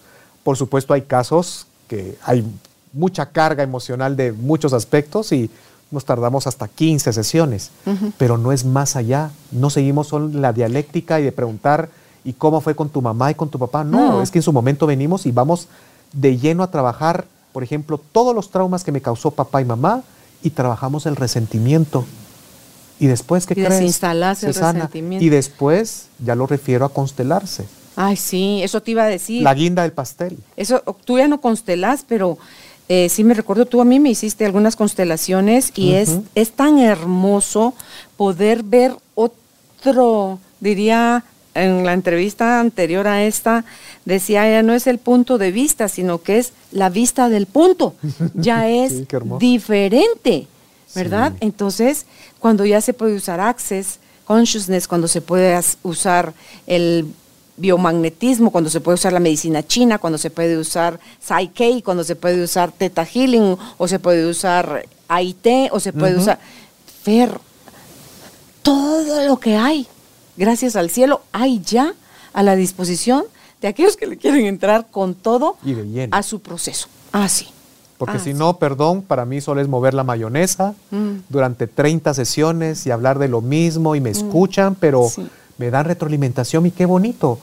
[0.44, 2.46] Por supuesto hay casos que hay
[2.94, 5.50] mucha carga emocional de muchos aspectos y
[5.92, 7.72] nos tardamos hasta 15 sesiones,
[8.18, 9.32] pero no es más allá.
[9.52, 11.90] No seguimos solo la dialéctica y de preguntar,
[12.24, 13.84] ¿y cómo fue con tu mamá y con tu papá?
[13.84, 15.68] No, es que en su momento venimos y vamos
[16.14, 20.04] de lleno a trabajar, por ejemplo, todos los traumas que me causó papá y mamá
[20.44, 22.06] y trabajamos el resentimiento.
[23.00, 23.96] Y después, ¿qué y crees?
[23.96, 24.74] Se el sana.
[24.74, 25.26] resentimiento.
[25.26, 27.66] Y después, ya lo refiero a constelarse.
[27.96, 29.42] Ay, sí, eso te iba a decir.
[29.42, 30.38] La guinda del pastel.
[30.56, 32.38] Eso, tú ya no constelas, pero
[32.90, 36.78] eh, sí me recuerdo, tú a mí me hiciste algunas constelaciones y es, es tan
[36.78, 37.74] hermoso
[38.18, 41.24] poder ver otro, diría
[41.54, 43.66] en la entrevista anterior a esta,
[44.06, 47.96] decía ya no es el punto de vista, sino que es la vista del punto.
[48.34, 49.04] Ya es
[49.40, 50.48] diferente,
[50.96, 51.34] ¿verdad?
[51.40, 52.06] Entonces,
[52.40, 56.34] cuando ya se puede usar Access Consciousness, cuando se puede usar
[56.66, 57.06] el
[57.58, 62.16] biomagnetismo, cuando se puede usar la medicina china, cuando se puede usar Psyche, cuando se
[62.16, 66.40] puede usar Theta Healing, o se puede usar AIT, o se puede usar
[67.04, 67.40] Fer.
[68.64, 69.88] Todo lo que hay,
[70.38, 71.94] gracias al cielo, hay ya
[72.34, 73.24] a la disposición
[73.62, 75.58] de aquellos que le quieren entrar con todo
[76.12, 76.88] a su proceso.
[77.12, 77.48] Así.
[77.50, 77.54] Ah,
[77.98, 81.12] Porque si no, perdón, para mí solo es mover la mayonesa mm.
[81.30, 84.14] durante 30 sesiones y hablar de lo mismo y me mm.
[84.14, 85.08] escuchan, pero
[85.58, 87.38] me dan retroalimentación y qué bonito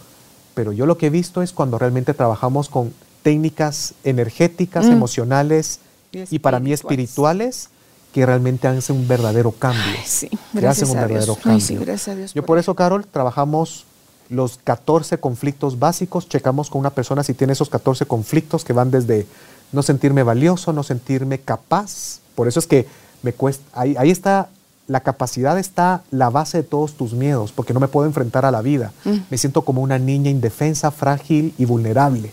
[0.58, 4.90] pero yo lo que he visto es cuando realmente trabajamos con técnicas energéticas, mm.
[4.90, 5.78] emocionales
[6.10, 7.70] y, para mí espirituales
[8.18, 9.82] que realmente hacen un verdadero cambio.
[10.04, 11.80] sí, gracias hacen un verdadero cambio.
[11.80, 13.84] gracias a Dios yo por eso, Carol, trabajamos
[14.28, 18.90] los 14 conflictos básicos, checamos con una persona si tiene esos 14 conflictos que van
[18.90, 19.26] desde
[19.72, 22.18] no sentirme valioso, no sentirme capaz.
[22.34, 22.86] Por eso es que
[23.22, 24.48] me cuesta, ahí, ahí está
[24.88, 28.50] la capacidad está la base de todos tus miedos, porque no me puedo enfrentar a
[28.50, 28.92] la vida.
[29.04, 29.16] Mm.
[29.30, 32.32] Me siento como una niña indefensa, frágil y vulnerable.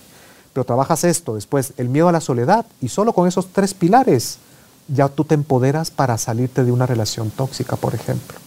[0.53, 4.39] Pero trabajas esto, después el miedo a la soledad, y solo con esos tres pilares
[4.88, 8.38] ya tú te empoderas para salirte de una relación tóxica, por ejemplo.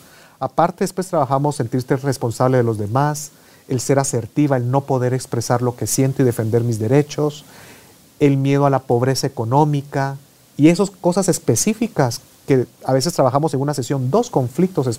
[0.40, 3.32] Aparte, después trabajamos sentirte responsable de los demás,
[3.66, 7.44] el ser asertiva, el no poder expresar lo que siento y defender mis derechos,
[8.20, 10.16] el miedo a la pobreza económica
[10.56, 14.98] y esas cosas específicas que a veces trabajamos en una sesión dos conflictos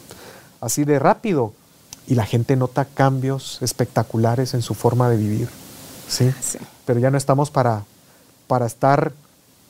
[0.61, 1.53] así de rápido
[2.07, 5.49] y la gente nota cambios espectaculares en su forma de vivir.
[6.07, 6.31] ¿sí?
[6.85, 7.83] Pero ya no estamos para,
[8.47, 9.13] para estar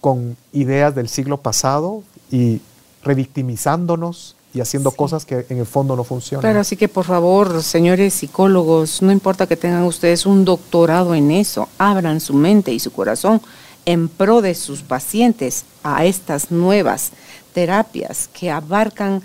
[0.01, 2.61] con ideas del siglo pasado y
[3.03, 6.41] revictimizándonos y haciendo cosas que en el fondo no funcionan.
[6.41, 11.31] Claro, así que por favor, señores psicólogos, no importa que tengan ustedes un doctorado en
[11.31, 13.41] eso, abran su mente y su corazón
[13.85, 17.11] en pro de sus pacientes a estas nuevas
[17.53, 19.21] terapias que abarcan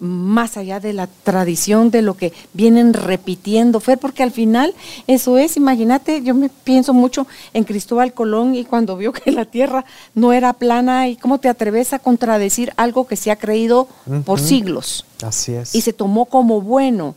[0.00, 4.74] más allá de la tradición de lo que vienen repitiendo, Fer, porque al final
[5.06, 9.44] eso es, imagínate, yo me pienso mucho en Cristóbal Colón y cuando vio que la
[9.44, 9.84] tierra
[10.14, 13.88] no era plana y cómo te atreves a contradecir algo que se ha creído
[14.24, 15.04] por siglos.
[15.22, 15.74] Así es.
[15.74, 17.14] Y se tomó como bueno.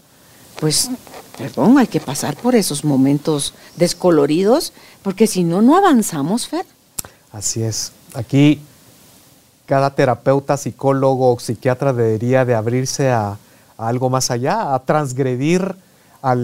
[0.59, 0.89] Pues,
[1.37, 6.65] perdón, hay que pasar por esos momentos descoloridos, porque si no, no avanzamos, Fer.
[7.31, 7.91] Así es.
[8.13, 8.59] Aquí
[9.73, 13.39] cada terapeuta, psicólogo o psiquiatra debería de abrirse a,
[13.75, 15.73] algo más allá, a transgredir
[16.21, 16.35] a,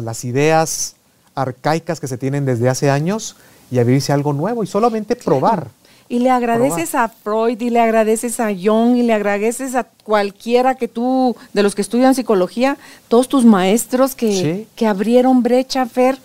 [0.00, 0.94] las ideas
[1.34, 3.34] arcaicas que se tienen desde hace años
[3.68, 5.66] y abrirse a algo nuevo y solamente probar.
[6.08, 10.76] Y le agradeces a Freud y le agradeces a Jung y le agradeces a cualquiera
[10.76, 12.76] que tú, de los que estudian psicología,
[13.08, 16.16] todos tus maestros que, que abrieron brecha, Fer,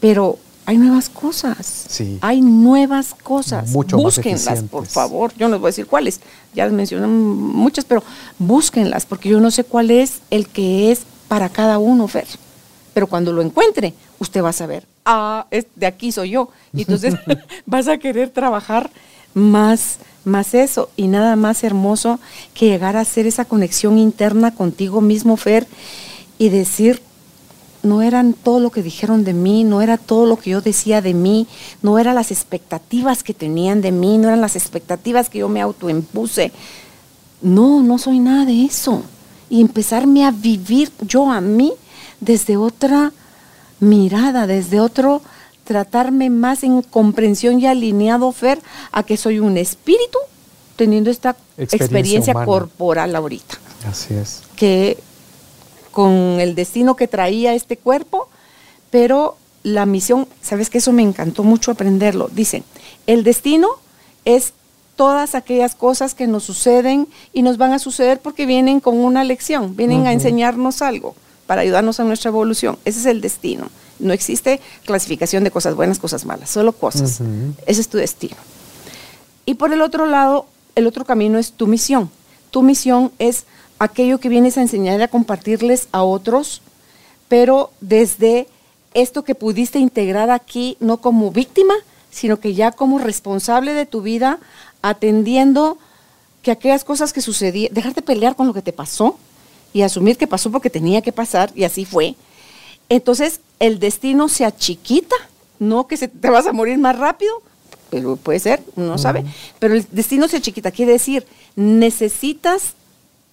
[0.00, 1.86] pero hay nuevas cosas.
[1.88, 2.18] Sí.
[2.20, 3.70] Hay nuevas cosas.
[3.70, 5.32] Mucho búsquenlas, por favor.
[5.36, 6.20] Yo no les voy a decir cuáles.
[6.54, 8.02] Ya les mencioné muchas, pero
[8.38, 12.26] búsquenlas, porque yo no sé cuál es el que es para cada uno, Fer.
[12.94, 16.48] Pero cuando lo encuentre, usted va a saber, ah, es, de aquí soy yo.
[16.72, 17.14] Y entonces
[17.66, 18.90] vas a querer trabajar
[19.34, 20.88] más, más eso.
[20.96, 22.20] Y nada más hermoso
[22.54, 25.66] que llegar a hacer esa conexión interna contigo mismo, Fer,
[26.38, 27.02] y decir,
[27.84, 31.00] no eran todo lo que dijeron de mí, no era todo lo que yo decía
[31.00, 31.46] de mí,
[31.82, 35.60] no eran las expectativas que tenían de mí, no eran las expectativas que yo me
[35.60, 36.52] autoimpuse.
[37.42, 39.02] No, no soy nada de eso.
[39.50, 41.72] Y empezarme a vivir yo a mí
[42.20, 43.12] desde otra
[43.80, 45.20] mirada, desde otro
[45.64, 48.60] tratarme más en comprensión y alineado, Fer,
[48.92, 50.18] a que soy un espíritu
[50.76, 53.58] teniendo esta experiencia, corporal ahorita.
[53.88, 54.42] Así es.
[54.56, 54.98] Que
[55.94, 58.28] con el destino que traía este cuerpo,
[58.90, 62.28] pero la misión, sabes que eso me encantó mucho aprenderlo.
[62.32, 62.64] Dicen,
[63.06, 63.68] el destino
[64.24, 64.52] es
[64.96, 69.22] todas aquellas cosas que nos suceden y nos van a suceder porque vienen con una
[69.22, 71.14] lección, vienen a enseñarnos algo
[71.46, 72.76] para ayudarnos a nuestra evolución.
[72.84, 73.68] Ese es el destino.
[74.00, 77.20] No existe clasificación de cosas buenas, cosas malas, solo cosas.
[77.66, 78.36] Ese es tu destino.
[79.46, 82.10] Y por el otro lado, el otro camino es tu misión.
[82.50, 83.44] Tu misión es
[83.84, 86.62] aquello que vienes a enseñar y a compartirles a otros,
[87.28, 88.48] pero desde
[88.94, 91.74] esto que pudiste integrar aquí, no como víctima,
[92.10, 94.38] sino que ya como responsable de tu vida,
[94.82, 95.78] atendiendo
[96.42, 99.18] que aquellas cosas que sucedían, dejarte pelear con lo que te pasó
[99.72, 102.14] y asumir que pasó porque tenía que pasar y así fue.
[102.88, 105.16] Entonces el destino se achiquita,
[105.58, 107.42] no que se, te vas a morir más rápido,
[107.90, 109.24] pero puede ser, uno no sabe,
[109.58, 111.26] pero el destino se achiquita, quiere decir,
[111.56, 112.74] necesitas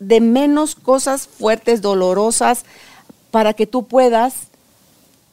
[0.02, 2.66] de menos cosas fuertes, dolorosas,
[3.30, 4.34] para que tú puedas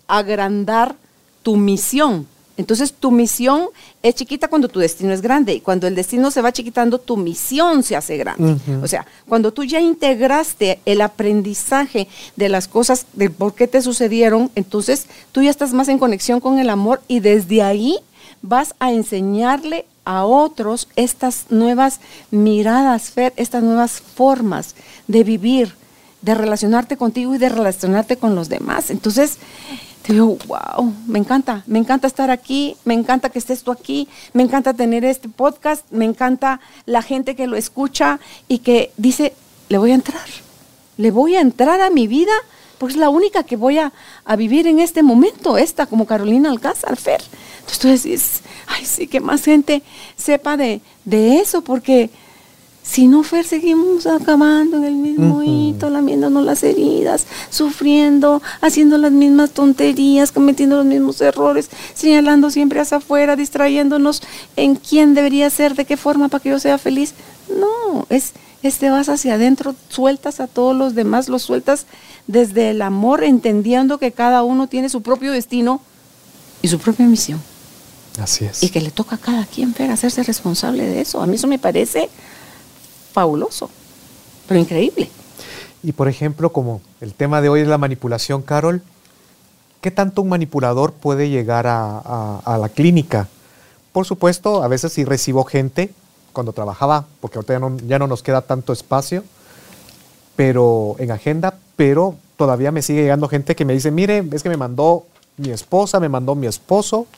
[0.07, 0.95] agrandar
[1.43, 2.27] tu misión.
[2.59, 3.69] Entonces tu misión
[4.03, 7.17] es chiquita cuando tu destino es grande y cuando el destino se va chiquitando, tu
[7.17, 8.57] misión se hace grande.
[8.83, 13.81] O sea, cuando tú ya integraste el aprendizaje de las cosas, de por qué te
[13.81, 18.01] sucedieron, entonces tú ya estás más en conexión con el amor y desde ahí
[18.43, 22.01] vas a enseñarle a otros estas nuevas
[22.31, 24.75] miradas, estas nuevas formas
[25.07, 25.75] de vivir,
[26.23, 28.89] de relacionarte contigo y de relacionarte con los demás.
[28.89, 29.37] Entonces,
[30.01, 34.09] te digo, wow, me encanta, me encanta estar aquí, me encanta que estés tú aquí,
[34.33, 39.35] me encanta tener este podcast, me encanta la gente que lo escucha y que dice,
[39.69, 40.29] le voy a entrar,
[40.97, 42.33] le voy a entrar a mi vida
[42.79, 43.93] porque es la única que voy a,
[44.37, 47.23] vivir en este momento, esta como Carolina Alcázar, Fer.
[47.59, 49.83] Entonces tú decís, ay, sí, que más gente
[50.17, 52.11] sepa de, de eso, porque
[52.89, 59.13] si no, Fer, seguimos acabando en el mismo hito, lamiéndonos las heridas, sufriendo, haciendo las
[59.13, 64.23] mismas tonterías, cometiendo los mismos errores, señalando siempre hacia afuera, distrayéndonos
[64.57, 67.13] en quién debería ser, de qué forma para que yo sea feliz.
[67.51, 68.33] No, es,
[68.63, 71.87] es te vas hacia adentro, sueltas a todos los demás, los sueltas
[72.27, 75.81] desde el amor, entendiendo que cada uno tiene su propio destino
[76.63, 77.41] y su propia misión.
[78.21, 78.63] Así es.
[78.63, 81.23] Y que le toca a cada quien, Fer, hacerse responsable de eso.
[81.23, 82.09] A mí eso me parece
[83.13, 83.71] fabuloso,
[84.49, 85.09] pero increíble.
[85.83, 88.83] Y por ejemplo, como el tema de hoy es la manipulación, Carol,
[89.81, 93.29] ¿qué tanto un manipulador puede llegar a, la clínica?
[93.93, 95.93] Por supuesto, a veces sí recibo gente
[96.39, 99.25] cuando trabajaba, porque ahorita ya no, ya no nos queda tanto espacio,
[100.37, 104.49] pero en agenda, pero todavía me sigue llegando gente que me dice, mire, es que
[104.49, 105.05] me mandó
[105.37, 107.09] mi esposa, me mandó mi esposo.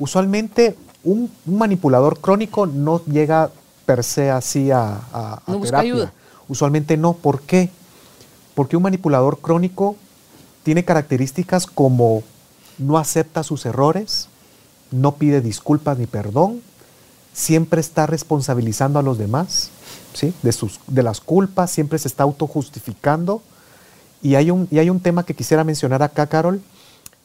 [0.00, 3.50] Usualmente un, un manipulador crónico no llega
[3.84, 6.12] per se así a, a, terapia.
[6.48, 7.12] Usualmente no.
[7.12, 7.70] ¿Por qué?
[8.56, 9.94] Porque un manipulador crónico
[10.64, 12.24] tiene características como
[12.78, 14.26] no acepta sus errores,
[14.90, 16.62] no pide disculpas ni perdón,
[17.36, 19.68] siempre está responsabilizando a los demás
[20.14, 20.32] ¿sí?
[20.42, 23.42] de, sus, de las culpas, siempre se está autojustificando.
[24.22, 26.62] Y hay, un, y hay un tema que quisiera mencionar acá, Carol.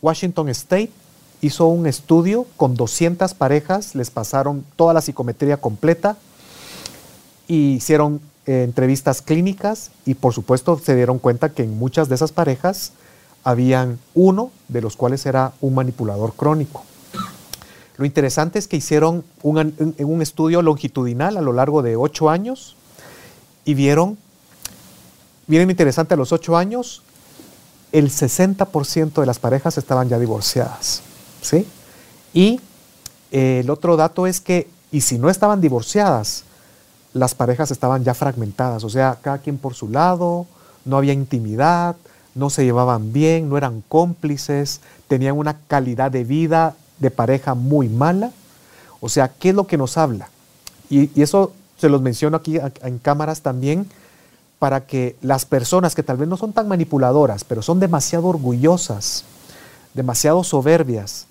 [0.01, 0.91] Washington State
[1.39, 6.17] hizo un estudio con 200 parejas, les pasaron toda la psicometría completa,
[7.47, 12.33] hicieron eh, entrevistas clínicas y por supuesto se dieron cuenta que en muchas de esas
[12.33, 12.91] parejas
[13.45, 16.83] habían uno de los cuales era un manipulador crónico.
[18.01, 22.75] Lo interesante es que hicieron un, estudio longitudinal a lo largo de ocho años
[23.63, 24.17] y vieron,
[25.45, 27.03] miren interesante, a los ocho años,
[27.91, 31.03] el 60% de las parejas estaban ya divorciadas.
[31.43, 31.67] ¿sí?
[32.33, 32.59] Y
[33.31, 36.45] eh, el otro dato es que, y si no estaban divorciadas,
[37.13, 40.47] las parejas estaban ya fragmentadas, o sea, cada quien por su lado,
[40.85, 41.95] no había intimidad,
[42.33, 47.89] no se llevaban bien, no eran cómplices, tenían una calidad de vida de pareja muy
[47.89, 48.31] mala.
[49.01, 50.29] O sea, ¿qué es lo que nos habla?
[50.89, 53.87] Y, eso se los menciono aquí en cámaras también
[54.59, 59.25] para que las personas que tal vez no son tan manipuladoras, pero son demasiado orgullosas,
[59.95, 61.25] demasiado soberbias,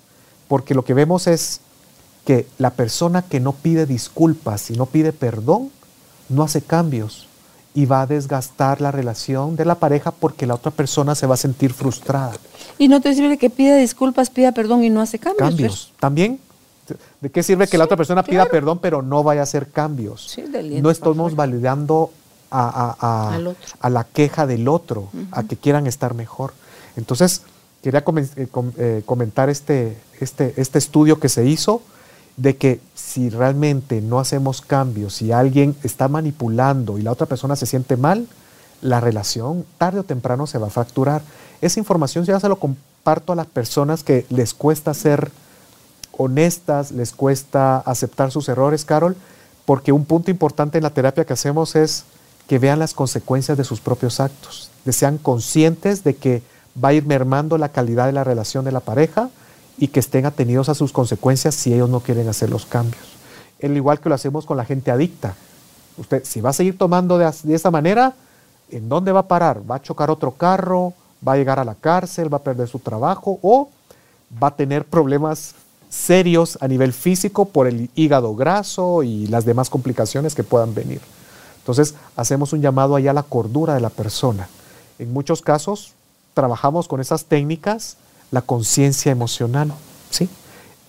[0.49, 1.61] porque lo que vemos es
[2.25, 5.71] que la persona que no pide disculpas y no pide perdón,
[6.27, 7.27] no hace cambios
[7.73, 11.35] y va a desgastar la relación de la pareja porque la otra persona se va
[11.35, 12.33] a sentir frustrada.
[12.77, 15.49] Y no te sirve que pida disculpas, pida perdón y no hace cambios.
[15.49, 15.93] Cambios.
[15.99, 16.39] También,
[17.21, 20.37] ¿de qué sirve que la otra persona pida perdón pero no vaya a hacer cambios?
[20.81, 22.11] no estamos validando
[22.51, 23.39] a,
[23.79, 26.53] a, la queja del otro, a que quieran estar mejor.
[26.97, 27.43] Entonces,
[27.81, 28.47] quería eh,
[28.77, 31.81] eh, comentar este, este, este estudio que se hizo
[32.37, 37.55] de que si realmente no hacemos cambios, si alguien está manipulando y la otra persona
[37.55, 38.27] se siente mal,
[38.81, 41.21] la relación tarde o temprano se va a fracturar.
[41.61, 45.31] Esa información ya se lo comparto a las personas que les cuesta ser
[46.17, 49.15] honestas, les cuesta aceptar sus errores, Carol,
[49.65, 52.05] porque un punto importante en la terapia que hacemos es
[52.47, 56.43] que vean las consecuencias de sus propios actos, que sean conscientes de que
[56.83, 59.29] va a ir mermando la calidad de la relación de la pareja
[59.77, 63.03] y que estén atenidos a sus consecuencias si ellos no quieren hacer los cambios.
[63.59, 65.35] El igual que lo hacemos con la gente adicta.
[65.97, 68.13] Usted, si va a seguir tomando de, esa manera,
[68.69, 69.61] ¿en dónde va a parar?
[69.69, 70.93] ¿Va a chocar otro carro?
[71.25, 72.31] ¿Va a llegar a la cárcel?
[72.31, 73.39] ¿Va a perder su trabajo?
[73.41, 73.69] ¿O
[74.41, 75.53] va a tener problemas
[75.89, 81.01] serios a nivel físico por el hígado graso y las demás complicaciones que puedan venir?
[81.57, 84.49] Entonces, hacemos un llamado allá a la cordura de la persona.
[84.97, 85.93] En muchos casos,
[86.33, 87.97] trabajamos con esas técnicas
[88.31, 89.73] la conciencia emocional,
[90.09, 90.29] ¿sí?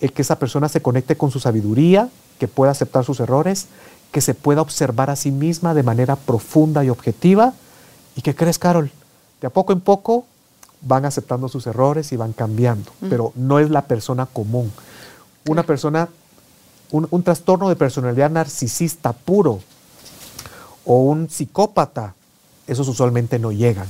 [0.01, 3.67] El que esa persona se conecte con su sabiduría, que pueda aceptar sus errores,
[4.11, 7.53] que se pueda observar a sí misma de manera profunda y objetiva
[8.15, 8.91] y que crees, Carol,
[9.41, 10.25] de a poco en poco
[10.81, 14.71] van aceptando sus errores y van cambiando, pero no es la persona común.
[15.47, 16.09] Una persona,
[16.91, 19.61] un, un, trastorno de personalidad narcisista puro
[20.85, 22.13] o un psicópata,
[22.67, 23.87] esos usualmente no llegan.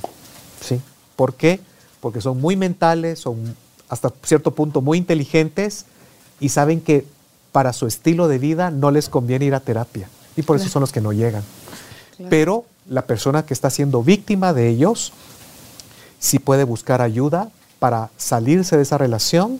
[0.61, 0.79] ¿sí?
[1.15, 1.59] ¿Por qué?
[1.59, 1.72] Porque
[2.21, 3.55] son muy mentales, son
[3.89, 5.85] hasta cierto punto muy inteligentes
[6.39, 7.05] y saben que
[7.51, 10.09] para su estilo de vida no les conviene ir a terapia.
[10.35, 11.43] Y por eso son los que no llegan.
[12.29, 15.13] Pero la persona que está siendo víctima de ellos
[16.19, 17.49] sí puede buscar ayuda
[17.79, 19.59] para salirse de esa relación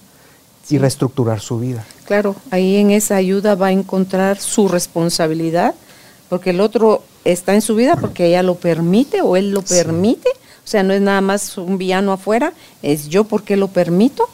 [0.70, 1.86] y reestructurar su vida.
[2.06, 5.76] Claro, ahí en esa ayuda va a encontrar su responsabilidad,
[6.30, 10.30] porque el otro está en su vida porque ella lo permite o él lo permite,
[10.64, 14.30] o sea, no es nada más un villano afuera, es yo porque lo permito,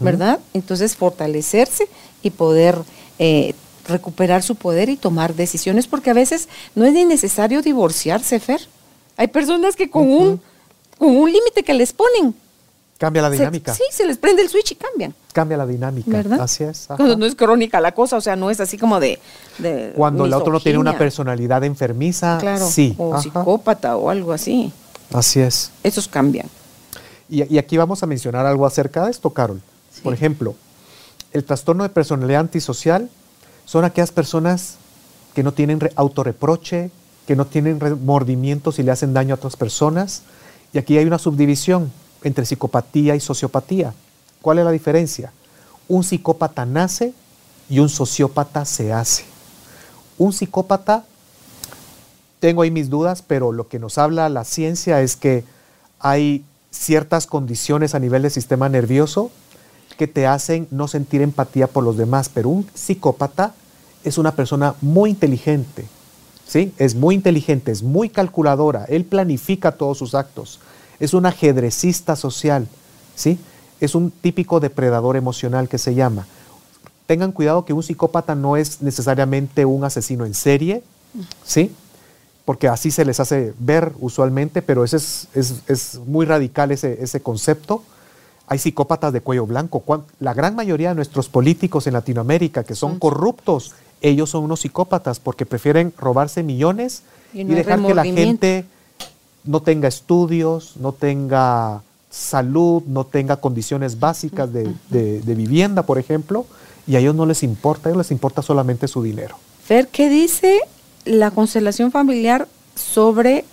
[0.00, 0.40] ¿verdad?
[0.54, 1.88] Entonces fortalecerse
[2.22, 2.76] y poder
[3.18, 3.54] eh,
[3.86, 8.60] recuperar su poder y tomar decisiones, porque a veces no es ni necesario divorciarse, Fer.
[9.16, 10.40] Hay personas que con un,
[10.98, 12.34] con un límite que les ponen,
[12.98, 13.72] Cambia la dinámica.
[13.72, 15.14] sí, se les prende el switch y cambian.
[15.32, 16.10] Cambia la dinámica.
[16.10, 16.40] ¿Verdad?
[16.40, 16.88] Así es.
[16.88, 19.20] Cuando no es crónica la cosa, o sea, no es así como de.
[19.94, 22.96] Cuando el otro no tiene una personalidad enfermiza, claro, sí.
[22.98, 24.72] O psicópata o algo así.
[25.12, 25.70] Así es.
[25.82, 26.48] Esos cambian.
[27.28, 29.60] Y, aquí vamos a mencionar algo acerca de esto, Carol.
[30.02, 30.54] Por ejemplo,
[31.32, 33.10] el trastorno de personalidad antisocial
[33.66, 34.76] son aquellas personas
[35.34, 36.90] que no tienen autorreproche,
[37.26, 40.22] que no tienen remordimientos y le hacen daño a otras personas.
[40.72, 41.92] Y aquí hay una subdivisión
[42.22, 43.92] entre psicopatía y sociopatía.
[44.40, 45.32] ¿Cuál es la diferencia?
[45.86, 47.12] Un psicópata nace
[47.68, 49.24] y un sociópata se hace.
[50.16, 51.04] Un psicópata,
[52.40, 55.44] tengo ahí mis dudas, pero lo que nos habla la ciencia es que
[55.98, 59.30] hay ciertas condiciones a nivel del sistema nervioso
[59.96, 63.54] que te hacen no sentir empatía por los demás, pero un psicópata
[64.04, 65.86] es una persona muy inteligente,
[66.46, 66.72] ¿sí?
[66.78, 70.60] Es muy inteligente, es muy calculadora, él planifica todos sus actos,
[71.00, 72.68] es un ajedrecista social,
[73.16, 73.38] ¿sí?
[73.80, 76.26] Es un típico depredador emocional que se llama.
[77.06, 80.82] Tengan cuidado que un psicópata no es necesariamente un asesino en serie,
[81.44, 81.72] ¿sí?
[82.48, 87.20] Porque así se les hace ver usualmente, pero ese es, es, muy radical ese, ese
[87.20, 87.82] concepto.
[88.46, 89.84] Hay psicópatas de cuello blanco.
[90.18, 95.20] La gran mayoría de nuestros políticos en Latinoamérica que son corruptos, ellos son unos psicópatas
[95.20, 97.02] porque prefieren robarse millones
[97.34, 98.64] y, dejar que la gente
[99.44, 106.46] no tenga estudios, no tenga salud, no tenga condiciones básicas de, vivienda, por ejemplo,
[106.86, 109.36] y a ellos no les importa, a ellos les importa solamente su dinero.
[109.66, 110.62] Fer, ¿qué dice
[111.04, 113.44] la constelación familiar sobre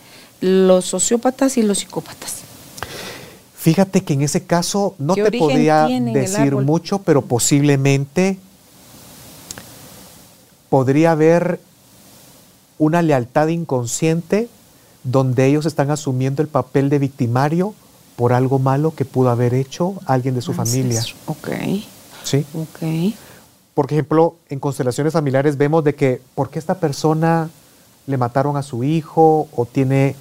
[0.41, 2.41] los sociópatas y los psicópatas?
[3.57, 8.37] Fíjate que en ese caso no te podía decir mucho, pero posiblemente
[10.69, 11.59] podría haber
[12.77, 14.49] una lealtad inconsciente
[15.03, 17.73] donde ellos están asumiendo el papel de victimario
[18.15, 21.03] por algo malo que pudo haber hecho alguien de su familia.
[21.25, 21.49] Ok.
[22.23, 22.45] ¿Sí?
[22.53, 23.15] Ok.
[23.75, 27.49] Por ejemplo, en constelaciones familiares vemos de que, ¿por qué esta persona
[28.07, 30.15] le mataron a su hijo o tiene,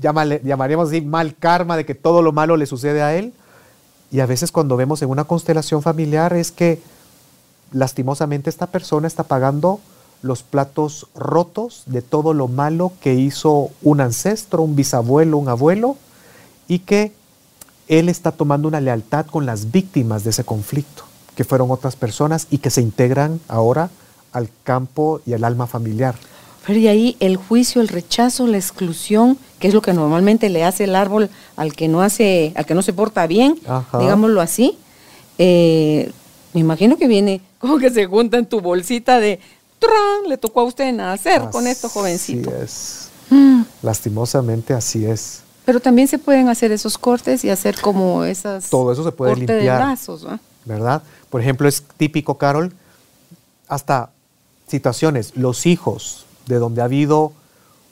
[0.00, 3.32] llamaríamos así, mal karma de que todo lo malo le sucede a él?
[4.12, 6.82] Y a veces cuando vemos en una constelación familiar es que
[7.72, 9.80] lastimosamente esta persona está pagando
[10.22, 15.96] los platos rotos de todo lo malo que hizo un ancestro, un bisabuelo, un abuelo,
[16.68, 17.12] y que
[17.88, 21.04] él está tomando una lealtad con las víctimas de ese conflicto,
[21.40, 23.88] que fueron otras personas y que se integran ahora
[24.34, 26.14] al campo y al alma familiar.
[26.66, 30.64] Pero y ahí el juicio, el rechazo, la exclusión, que es lo que normalmente le
[30.64, 33.58] hace el árbol al que no hace, al que no se porta bien,
[33.98, 34.76] digámoslo así.
[35.38, 36.12] Eh,
[36.52, 39.40] me imagino que viene como que se junta en tu bolsita de
[39.78, 40.28] ¡tran!
[40.28, 42.50] le tocó a usted nacer con esto jovencito.
[42.50, 43.08] Así es.
[43.30, 43.62] Mm.
[43.80, 45.40] Lastimosamente así es.
[45.64, 49.36] Pero también se pueden hacer esos cortes y hacer como esas Todo eso se puede
[49.36, 49.58] limpiar.
[49.58, 50.26] De brazos,
[50.64, 51.02] ¿verdad?
[51.28, 52.72] Por ejemplo, es típico, Carol,
[53.68, 54.10] hasta
[54.66, 57.32] situaciones, los hijos de donde ha habido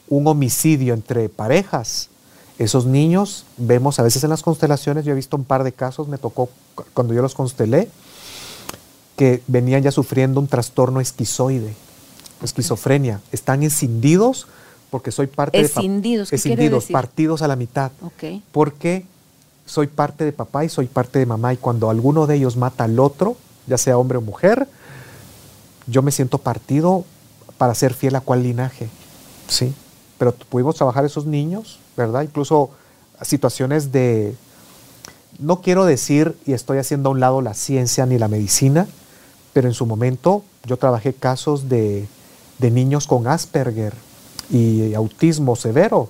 [0.07, 2.09] un homicidio entre parejas,
[2.57, 6.07] esos niños, vemos a veces en las constelaciones, yo he visto un par de casos,
[6.07, 6.49] me tocó
[6.93, 7.89] cuando yo los constelé,
[9.15, 11.73] que venían ya sufriendo un trastorno esquizoide,
[12.43, 14.47] esquizofrenia, están escindidos
[14.89, 17.91] porque soy parte escindidos, de escindidos, partidos a la mitad,
[18.51, 19.05] porque
[19.69, 22.85] soy parte de papá y soy parte de mamá y cuando alguno de ellos mata
[22.85, 24.67] al otro, ya sea hombre o mujer,
[25.85, 27.05] yo me siento partido
[27.59, 28.89] para ser fiel a cuál linaje,
[29.47, 29.75] ¿sí?
[30.17, 32.23] Pero pudimos trabajar esos niños, ¿verdad?
[32.23, 32.71] Incluso
[33.21, 34.35] situaciones de,
[35.37, 38.87] no quiero decir, y estoy haciendo a un lado la ciencia ni la medicina,
[39.53, 42.07] pero en su momento yo trabajé casos de,
[42.57, 43.93] de niños con Asperger
[44.49, 46.09] y autismo severo.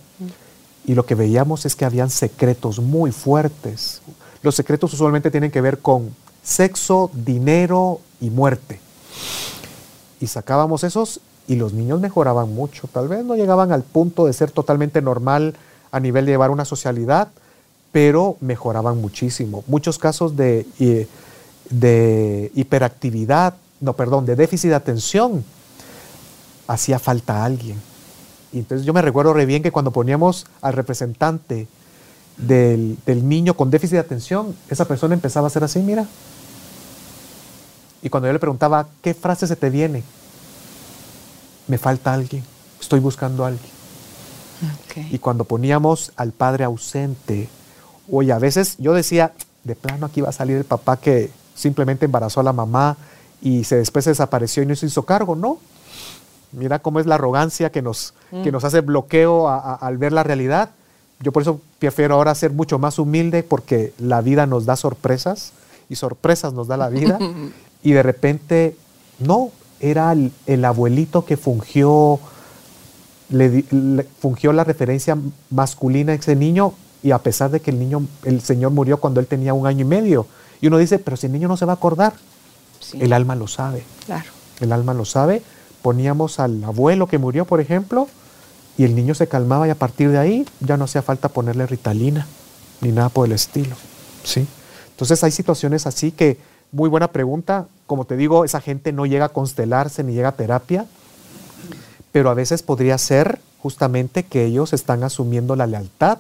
[0.90, 4.02] Y lo que veíamos es que habían secretos muy fuertes.
[4.42, 8.80] Los secretos usualmente tienen que ver con sexo, dinero y muerte
[10.20, 12.88] y sacábamos esos y los niños mejoraban mucho.
[12.92, 15.56] Tal vez no llegaban al punto de ser totalmente normal
[15.92, 17.30] a nivel de llevar una socialidad,
[17.92, 19.64] pero mejoraban muchísimo.
[19.68, 21.08] Muchos casos de, eh,
[21.70, 25.44] de hiperactividad, no, perdón, de déficit de atención,
[26.68, 27.89] hacía falta alguien.
[28.52, 31.68] Y entonces yo me recuerdo re bien que cuando poníamos al representante
[32.38, 36.08] del, del niño con déficit de atención, esa persona empezaba a hacer así, mira,
[38.02, 40.04] y cuando yo le preguntaba, ¿qué frase se te viene?
[41.68, 42.44] Me falta alguien,
[42.80, 43.72] estoy buscando a alguien.
[45.12, 47.48] Y cuando poníamos al padre ausente,
[48.12, 49.34] oye, a veces yo decía,
[49.64, 52.98] de plano aquí va a salir el papá que simplemente embarazó a la mamá
[53.42, 55.60] y se después se desapareció y no se hizo cargo, no.
[56.52, 58.54] Mira cómo es la arrogancia que nos, que mm.
[58.54, 60.72] nos hace bloqueo al ver la realidad.
[61.20, 65.52] Yo por eso prefiero ahora ser mucho más humilde porque la vida nos da sorpresas
[65.90, 67.20] y sorpresas nos da la vida
[67.84, 68.76] y de repente,
[69.20, 72.20] no, era el, abuelito que fungió,
[73.30, 73.64] le,
[74.20, 75.18] fungió la referencia
[75.50, 79.20] masculina a ese niño y a pesar de que el niño, el señor murió cuando
[79.20, 80.26] él tenía un año y medio.
[80.62, 82.14] Y uno dice, pero si el niño no se va a acordar,
[82.94, 83.84] el alma lo sabe.
[84.06, 84.30] Claro.
[84.60, 85.42] El alma lo sabe.
[85.82, 88.08] Poníamos al abuelo que murió, por ejemplo,
[88.78, 91.66] y el niño se calmaba y a partir de ahí ya no hacía falta ponerle
[91.66, 92.28] ritalina
[92.82, 93.76] ni nada por el estilo.
[94.24, 94.48] ¿sí?
[94.92, 96.38] Entonces hay situaciones así que
[96.72, 97.68] muy buena pregunta.
[97.88, 100.86] Como te digo, esa gente no llega a constelarse ni llega a terapia,
[102.12, 106.20] pero a veces podría ser justamente que ellos están asumiendo la lealtad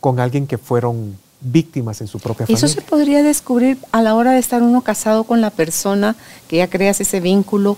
[0.00, 2.66] con alguien que fueron víctimas en su propia familia.
[2.66, 6.16] Eso se podría descubrir a la hora de estar uno casado con la persona,
[6.48, 7.76] que ya creas ese vínculo,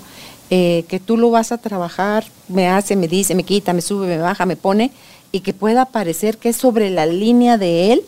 [0.51, 4.07] eh, que tú lo vas a trabajar, me hace, me dice, me quita, me sube,
[4.07, 4.93] me baja, me pone,
[5.33, 8.05] y que pueda parecer que es sobre la línea de él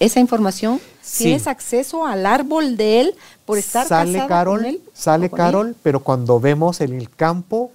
[0.00, 0.80] esa información.
[1.16, 3.14] ¿Tienes acceso al árbol de él
[3.44, 4.80] por estar sale Carol, con él?
[4.92, 7.70] Sale Carol, pero cuando vemos en el campo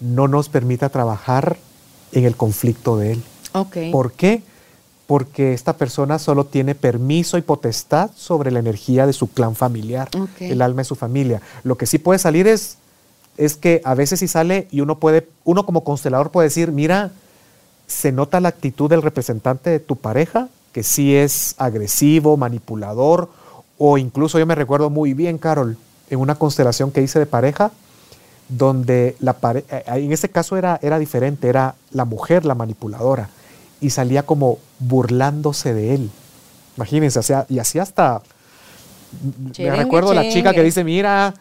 [0.00, 1.58] no nos permite trabajar
[2.12, 3.22] en el conflicto de él.
[3.52, 3.92] Okay.
[3.92, 4.42] ¿Por qué?
[5.06, 10.08] Porque esta persona solo tiene permiso y potestad sobre la energía de su clan familiar,
[10.38, 11.42] el alma de su familia.
[11.64, 12.78] Lo que sí puede salir es,
[13.40, 17.10] es que a veces sí sale y uno puede, uno como constelador puede decir, mira,
[17.86, 23.30] se nota la actitud del representante de tu pareja, que sí es agresivo, manipulador,
[23.78, 25.78] o incluso yo me recuerdo muy bien, Carol,
[26.10, 27.72] en una constelación que hice de pareja,
[28.50, 33.30] donde la eh, en ese caso era, era diferente, era la mujer la manipuladora,
[33.80, 36.10] y salía como burlándose de él.
[36.76, 38.20] Imagínense, y así hasta...
[39.58, 41.34] me recuerdo la chica que dice, mira,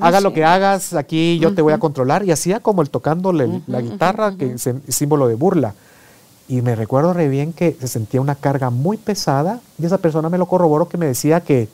[0.00, 3.62] haga lo que hagas, aquí yo te voy a controlar, y hacía como el tocándole
[3.66, 5.74] la guitarra, que es símbolo de burla.
[6.50, 10.28] Y me recuerdo re bien que se sentía una carga muy pesada y esa persona
[10.28, 11.68] me lo corroboró que me decía que,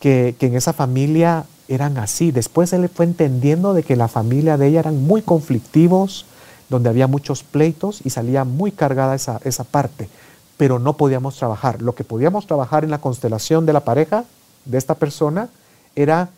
[0.00, 2.30] que, en esa familia eran así.
[2.30, 6.24] Después él fue entendiendo de que la familia de ella eran muy conflictivos,
[6.70, 10.08] donde había muchos pleitos y salía muy cargada esa, esa parte.
[10.56, 11.82] Pero no podíamos trabajar.
[11.82, 14.24] Lo que podíamos trabajar en la constelación de la pareja
[14.68, 15.48] de esta persona
[15.96, 16.30] era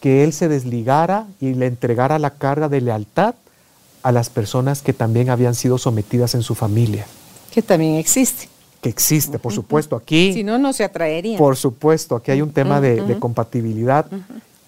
[0.00, 3.36] que él se desligara y le entregara la carga de lealtad
[4.02, 7.06] a las personas que también habían sido sometidas en su familia.
[7.52, 8.48] Que también existe.
[8.82, 9.96] Que existe, por supuesto.
[9.96, 10.34] Aquí.
[10.34, 11.38] Si no, no se atraerían.
[11.38, 14.06] Por supuesto, aquí hay un tema de, compatibilidad.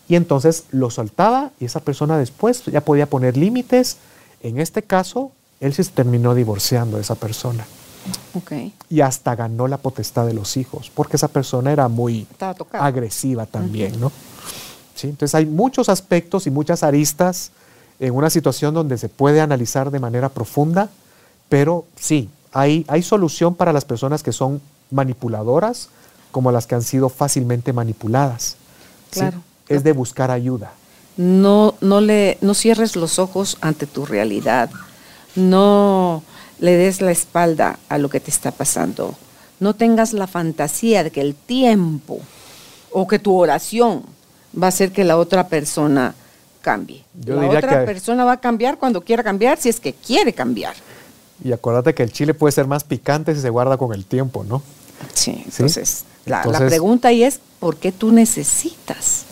[0.08, 3.96] Y entonces lo soltaba y esa persona después ya podía poner límites
[4.40, 7.66] En este caso, él se terminó divorciando de esa persona.
[8.34, 8.52] Ok.
[8.90, 12.26] Y hasta ganó la potestad de los hijos, porque esa persona era muy
[12.72, 14.12] agresiva también, ¿no?
[14.94, 15.08] ¿Sí?
[15.08, 17.50] Entonces hay muchos aspectos y muchas aristas
[18.00, 20.88] en una situación donde se puede analizar de manera profunda,
[21.48, 24.60] pero sí, hay, hay solución para las personas que son
[24.90, 25.88] manipuladoras
[26.30, 28.56] como las que han sido fácilmente manipuladas.
[29.10, 29.20] ¿sí?
[29.20, 29.40] Claro.
[29.68, 30.72] Es de buscar ayuda.
[31.16, 34.70] No, no, le, no cierres los ojos ante tu realidad.
[35.34, 36.22] No
[36.58, 39.14] le des la espalda a lo que te está pasando.
[39.60, 42.20] No tengas la fantasía de que el tiempo
[42.92, 44.02] o que tu oración
[44.60, 46.14] va a hacer que la otra persona
[46.62, 47.04] cambie.
[47.14, 50.32] Yo la otra que- persona va a cambiar cuando quiera cambiar, si es que quiere
[50.32, 50.74] cambiar.
[51.44, 54.44] Y acuérdate que el chile puede ser más picante si se guarda con el tiempo,
[54.44, 54.62] ¿no?
[55.12, 59.24] Sí, entonces, La, la Entonces- pregunta ahí es, ¿por qué tú necesitas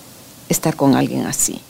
[0.48, 1.60] estar con alguien así?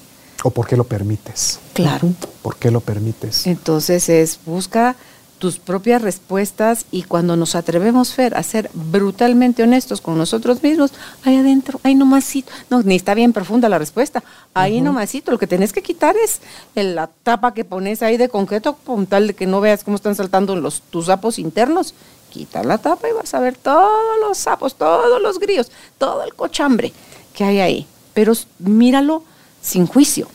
[0.43, 1.61] ¿O por qué lo permites?
[1.73, 2.11] Claro.
[2.43, 3.47] ¿Por qué lo permites?
[3.47, 4.97] Entonces es busca
[5.45, 10.93] tus propias respuestas y cuando nos atrevemos, Fer, a ser brutalmente honestos con nosotros mismos,
[11.23, 15.47] ahí adentro, ahí nomasito, no, ni está bien profunda la respuesta, ahí nomasito, lo que
[15.47, 16.41] tenés que quitar es
[16.75, 20.15] la tapa que pones ahí de concreto con tal de que no veas cómo están
[20.15, 21.93] saltando los, tus sapos internos.
[22.31, 26.33] Quita la tapa y vas a ver todos los sapos, todos los grillos, todo el
[26.33, 26.91] cochambre
[27.35, 27.87] que hay ahí.
[28.15, 29.25] Pero míralo
[29.61, 30.27] sin juicio,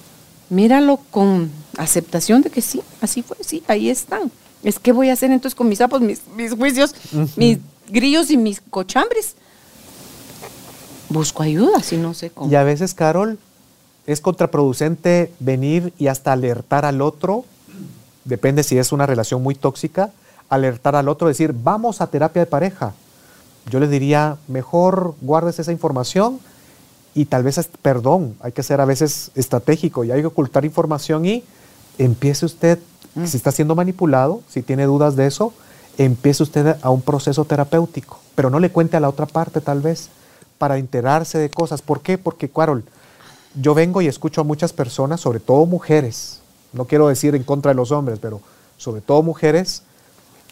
[0.52, 4.32] míralo con aceptación de que sí, así fue, sí, ahí están.
[4.64, 6.94] Es que voy a hacer entonces con mis sapos, mis, mis juicios,
[7.36, 7.60] mis
[7.90, 9.36] grillos y mis cochambres.
[11.10, 12.52] Busco ayuda, si no sé cómo.
[12.52, 13.40] Y a veces, Carol,
[14.06, 17.46] es contraproducente venir y hasta alertar al otro,
[18.26, 20.12] depende si es una relación muy tóxica,
[20.50, 22.94] alertar al otro, decir, vamos a terapia de pareja.
[23.70, 26.40] Yo le diría, mejor guardes esa información
[27.14, 31.26] y tal vez, perdón, hay que ser a veces estratégico y hay que ocultar información
[31.26, 31.44] y
[31.98, 32.80] empiece usted,
[33.26, 35.54] si está siendo manipulado, si tiene dudas de eso,
[35.98, 39.82] empiece usted a un proceso terapéutico, pero no le cuente a la otra parte tal
[39.82, 40.10] vez
[40.58, 41.82] para enterarse de cosas.
[41.82, 42.18] ¿Por qué?
[42.18, 42.84] Porque, Carol,
[43.56, 46.40] yo vengo y escucho a muchas personas, sobre todo mujeres,
[46.72, 48.42] no quiero decir en contra de los hombres, pero
[48.78, 49.84] sobre todo mujeres,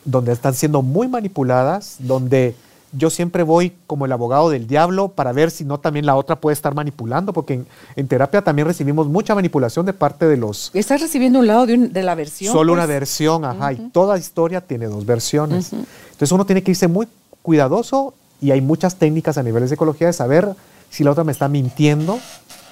[0.04, 2.56] donde están siendo muy manipuladas, donde
[2.94, 6.38] yo siempre voy como el abogado del diablo para ver si no también la otra
[6.38, 10.72] puede estar manipulando, porque en, en terapia también recibimos mucha manipulación de parte de los...
[10.74, 12.54] Estás recibiendo un lado de, un- de la versión.
[12.54, 12.78] Solo pues.
[12.84, 15.74] una versión, ajá, y toda historia tiene dos versiones.
[15.74, 17.08] Entonces uno tiene que irse muy
[17.42, 20.50] cuidadoso y hay muchas técnicas a nivel de psicología de saber
[20.90, 22.20] si la otra me está mintiendo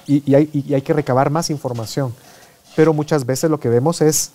[0.06, 2.14] y, y hay, y hay que recabar más información.
[2.74, 4.30] Pero muchas veces lo que vemos es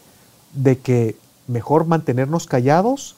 [0.53, 1.15] de que
[1.47, 3.15] mejor mantenernos callados,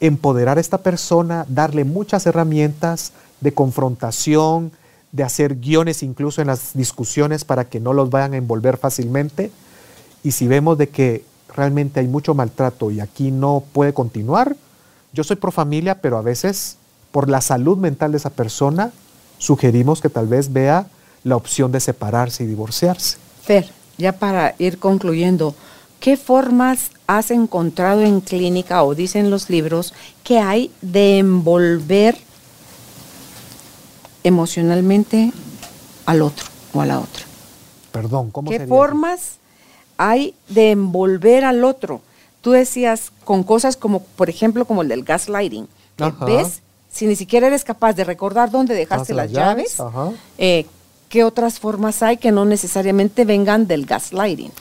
[0.00, 4.72] empoderar a esta persona, darle muchas herramientas de confrontación,
[5.12, 9.50] de hacer guiones incluso en las discusiones para que no los vayan a envolver fácilmente.
[10.22, 14.56] Y si vemos de que realmente hay mucho maltrato y aquí no puede continuar,
[15.12, 16.78] yo soy pro familia, pero a veces
[17.12, 18.90] por la salud mental de esa persona
[19.38, 20.88] sugerimos que tal vez vea
[21.22, 23.18] la opción de separarse y divorciarse.
[23.42, 25.54] Fer, ya para ir concluyendo,
[26.04, 32.18] ¿qué formas has encontrado en clínica o dicen los libros que hay de envolver
[34.22, 35.32] emocionalmente
[36.04, 36.44] al otro
[36.74, 37.24] o a la otra?
[37.90, 38.74] Perdón, ¿cómo ¿Qué sería eso?
[38.74, 39.38] formas
[39.96, 42.02] hay de envolver al otro?
[42.42, 45.66] Tú decías con cosas como, por ejemplo, como el del gaslighting,
[45.96, 46.60] que ves,
[46.92, 49.78] si ni siquiera eres capaz de recordar dónde dejaste Las las llaves,
[50.36, 50.66] eh,
[51.08, 54.52] ¿qué otras formas hay que no necesariamente vengan del gaslighting?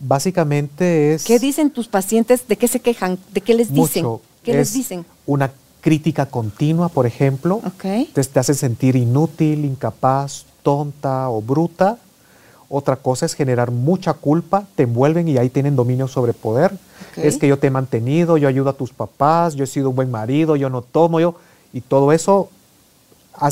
[0.00, 1.24] Básicamente es...
[1.24, 2.46] ¿Qué dicen tus pacientes?
[2.48, 3.18] ¿De qué se quejan?
[3.32, 4.04] ¿De qué les dicen?
[4.04, 4.22] mucho.
[4.42, 5.06] ¿Qué les Es dicen?
[5.26, 5.50] Una
[5.80, 7.56] crítica continua, por ejemplo.
[7.64, 7.84] Ok.
[7.84, 11.98] Entonces te hace sentir inútil, incapaz, tonta o bruta.
[12.68, 16.76] Otra cosa es generar mucha culpa, te envuelven y ahí tienen dominio sobre poder.
[17.16, 19.96] Es que yo te he mantenido, yo ayudo a tus papás, yo he sido un
[19.96, 21.36] buen marido, yo no tomo, yo...
[21.72, 22.50] Y todo eso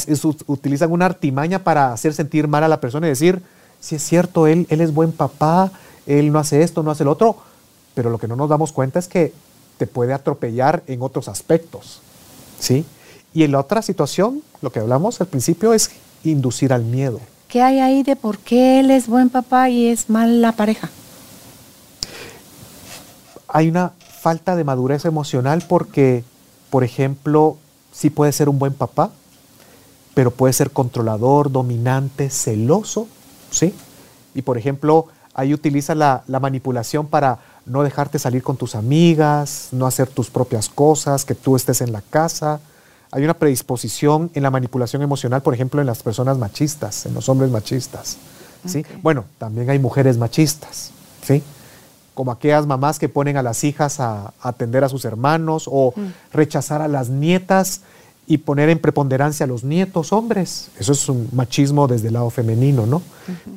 [0.07, 3.43] es- utilizan una artimaña para hacer sentir mal a la persona y decir,
[3.81, 5.71] si es cierto, él, él es buen papá,
[6.07, 7.37] él no hace esto, no hace lo otro,
[7.95, 9.33] pero lo que no nos damos cuenta es que
[9.79, 12.01] te puede atropellar en otros aspectos,
[12.59, 12.85] ¿sí?
[13.35, 15.91] Y en la otra situación, lo que hablamos al principio es
[16.25, 17.21] inducir al miedo.
[17.49, 20.91] ¿Qué hay ahí de por qué él es buen papá y es mala pareja?
[23.49, 26.25] Hay una falta de madurez emocional porque,
[26.71, 27.57] por ejemplo,
[27.93, 29.11] sí puede ser un buen papá,
[30.15, 33.09] pero puede ser controlador, dominante, celoso,
[33.51, 33.75] ¿sí?
[34.35, 39.69] Y por ejemplo, ahí utiliza la, la manipulación para no dejarte salir con tus amigas,
[39.73, 42.61] no hacer tus propias cosas, que tú estés en la casa.
[43.11, 47.29] Hay una predisposición en la manipulación emocional, por ejemplo, en las personas machistas, en los
[47.29, 48.17] hombres machistas,
[48.67, 48.85] ¿sí?
[49.03, 50.91] Bueno, también hay mujeres machistas,
[51.23, 51.43] ¿sí?
[52.15, 56.35] como aquellas mamás que ponen a las hijas a, atender a sus hermanos o mm.
[56.35, 57.83] rechazar a las nietas
[58.27, 60.69] y poner en preponderancia a los nietos hombres.
[60.79, 63.03] Eso es un machismo desde el lado femenino, ¿no?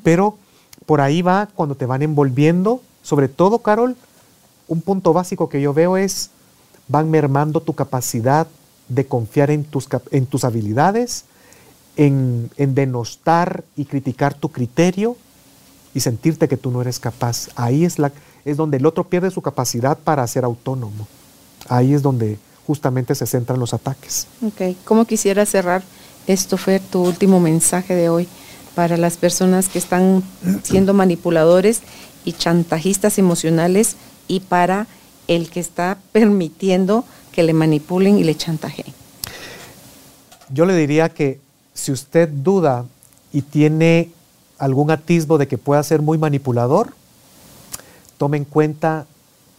[0.04, 0.38] Pero
[0.86, 3.96] por ahí va cuando te van envolviendo, sobre todo, Carol,
[4.68, 6.30] un punto básico que yo veo es,
[6.88, 8.48] van mermando tu capacidad
[8.88, 11.26] de confiar en tus, en tus habilidades,
[11.98, 15.18] en, en denostar y criticar tu criterio
[15.94, 17.50] y sentirte que tú no eres capaz.
[17.56, 18.12] Ahí es, la,
[18.44, 21.08] es donde el otro pierde su capacidad para ser autónomo.
[21.70, 22.38] Ahí es donde
[22.68, 24.28] justamente se centran los ataques.
[24.46, 25.84] Ok, ¿cómo quisiera cerrar
[26.28, 28.28] esto, Fer, tu último mensaje de hoy
[28.76, 30.24] para las personas que están
[30.64, 31.82] siendo manipuladores
[32.24, 33.96] y chantajistas emocionales
[34.28, 34.88] y para
[35.28, 38.94] el que está permitiendo que le manipulen y le chantajeen?
[40.50, 41.40] Yo le diría que
[41.74, 42.86] si usted duda
[43.34, 44.12] y tiene
[44.60, 46.94] algún atisbo de que pueda ser muy manipulador,
[48.18, 49.06] tome en cuenta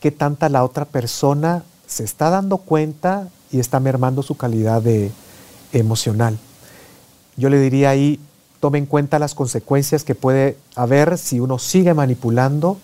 [0.00, 5.10] qué tanta la otra persona se está dando cuenta y está mermando su calidad de,
[5.72, 6.38] emocional.
[7.36, 8.18] Yo le diría ahí,
[8.66, 12.78] tome en cuenta las consecuencias que puede haber si uno sigue manipulando,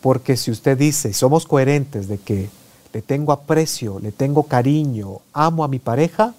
[0.00, 2.48] porque si usted dice, somos coherentes de que
[2.94, 6.32] le tengo aprecio, le tengo cariño, amo a mi pareja,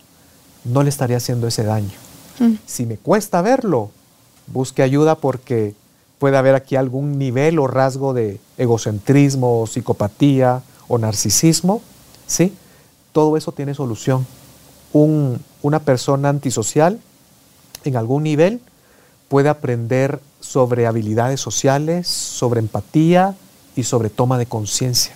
[0.63, 1.91] no le estaría haciendo ese daño.
[2.39, 2.53] Mm.
[2.65, 3.91] Si me cuesta verlo,
[4.47, 5.75] busque ayuda porque
[6.17, 11.83] puede haber aquí algún nivel o rasgo de egocentrismo, psicopatía o narcisismo,
[12.25, 12.51] ¿sí?
[13.11, 14.25] Todo eso tiene solución.
[14.91, 16.99] una persona antisocial
[17.83, 18.59] en algún nivel
[19.31, 23.33] puede aprender sobre habilidades sociales, sobre empatía
[23.77, 25.13] y sobre toma de conciencia,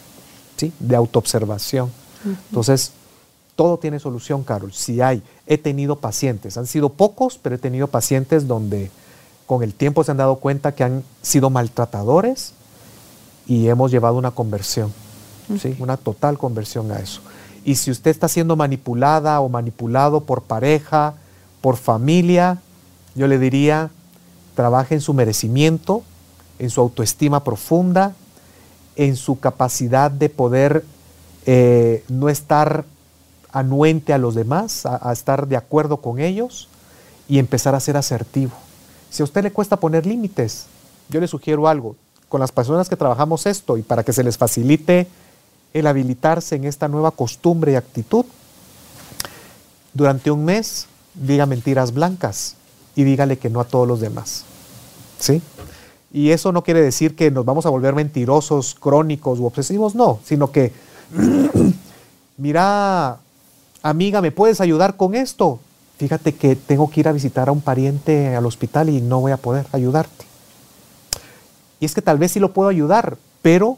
[0.56, 0.72] ¿sí?
[0.80, 1.92] de autoobservación.
[2.50, 2.94] Entonces,
[3.58, 4.72] todo tiene solución, Carol.
[4.72, 8.90] Si hay, he tenido pacientes, han sido pocos, pero he tenido pacientes donde
[9.48, 12.54] con el tiempo se han dado cuenta que han sido maltratadores
[13.46, 14.94] y hemos llevado una conversión,
[15.62, 15.76] ¿sí?
[15.78, 17.20] una total conversión a eso.
[17.66, 21.16] Y si usted está siendo manipulada o manipulado por pareja,
[21.60, 22.60] por familia,
[23.14, 23.92] yo le diría,
[24.56, 26.04] trabaje en su merecimiento,
[26.58, 28.16] en su autoestima profunda,
[28.96, 30.84] en su capacidad de poder
[31.46, 32.86] eh, no estar
[33.52, 36.68] anuente a los demás, a estar de acuerdo con ellos
[37.30, 38.52] y empezar a ser asertivo.
[39.10, 40.66] Si a usted le cuesta poner límites,
[41.10, 41.96] yo le sugiero algo.
[42.28, 45.08] Con las personas que trabajamos esto y para que se les facilite
[45.74, 48.26] el habilitarse en esta nueva costumbre y actitud,
[49.94, 52.58] durante un mes diga mentiras blancas
[52.96, 54.46] y dígale que no a todos los demás.
[55.20, 55.42] ¿Sí?
[56.12, 60.20] Y eso no quiere decir que nos vamos a volver mentirosos, crónicos u obsesivos, no,
[60.24, 60.72] sino que,
[62.38, 63.18] mira,
[63.84, 65.60] amiga, ¿me puedes ayudar con esto?
[65.98, 69.32] fíjate que tengo que ir a visitar a un pariente al hospital y no voy
[69.32, 70.26] a poder ayudarte.
[71.80, 73.78] Y es que tal vez sí lo puedo ayudar, pero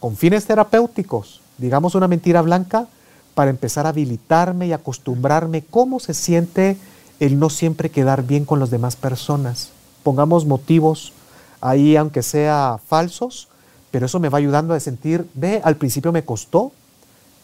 [0.00, 2.86] con fines terapéuticos, digamos una mentira blanca,
[3.34, 6.76] para empezar a habilitarme y acostumbrarme cómo se siente
[7.20, 9.70] el no siempre quedar bien con las demás personas.
[10.02, 11.12] Pongamos motivos
[11.60, 13.48] ahí, aunque sea falsos,
[13.90, 16.72] pero eso me va ayudando a sentir, ve, al principio me costó,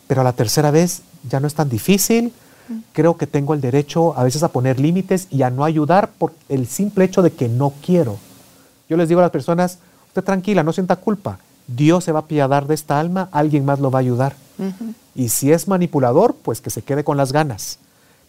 [0.07, 2.32] pero a la tercera vez ya no es tan difícil,
[2.93, 6.32] creo que tengo el derecho a veces a poner límites y a no ayudar por
[6.49, 8.19] el simple hecho de que no quiero.
[8.89, 9.78] Yo les digo a las personas,
[10.09, 11.39] usted tranquila, no sienta culpa.
[11.66, 14.36] Dios se va a piadar de esta alma, alguien más lo va a ayudar.
[15.15, 17.78] Y si es manipulador, pues que se quede con las ganas.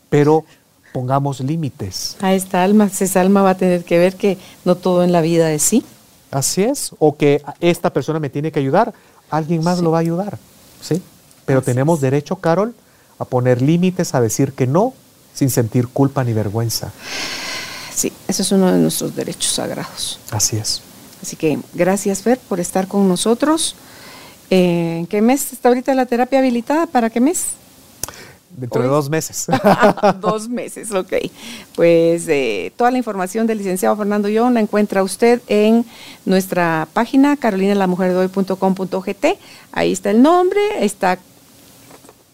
[0.10, 0.46] Pero
[0.94, 2.16] pongamos límites.
[2.22, 5.22] A esta alma, esa alma va a tener que ver que no todo en la
[5.22, 5.84] vida es sí.
[6.32, 6.92] Así es.
[7.00, 8.94] O que esta persona me tiene que ayudar,
[9.30, 10.38] alguien más lo va a ayudar.
[10.82, 11.02] ¿Sí?
[11.46, 12.74] Pero tenemos derecho, Carol,
[13.20, 14.94] a poner límites, a decir que no,
[15.34, 16.92] sin sentir culpa ni vergüenza.
[17.94, 20.20] Sí, ese es uno de nuestros derechos sagrados.
[20.32, 20.82] Así es.
[21.22, 23.76] Así que gracias, Fer, por estar con nosotros.
[24.50, 26.86] Eh, ¿En qué mes está ahorita la terapia habilitada?
[26.88, 27.46] ¿Para qué mes?
[28.56, 29.48] Dentro de dos meses.
[30.22, 31.14] dos meses, ok.
[31.76, 35.86] Pues eh, toda la información del licenciado Fernando Young la encuentra usted en
[36.26, 39.26] nuestra página carolinalamujerdehoy.com.gt.
[39.72, 41.18] Ahí está el nombre, está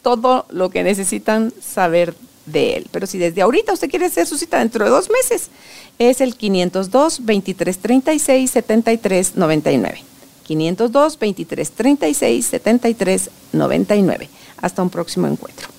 [0.01, 2.15] todo lo que necesitan saber
[2.45, 2.87] de él.
[2.91, 5.49] Pero si desde ahorita usted quiere hacer su cita dentro de dos meses,
[5.99, 10.03] es el 502 2336 7399.
[10.43, 14.29] 502 2336 7399.
[14.61, 15.78] Hasta un próximo encuentro.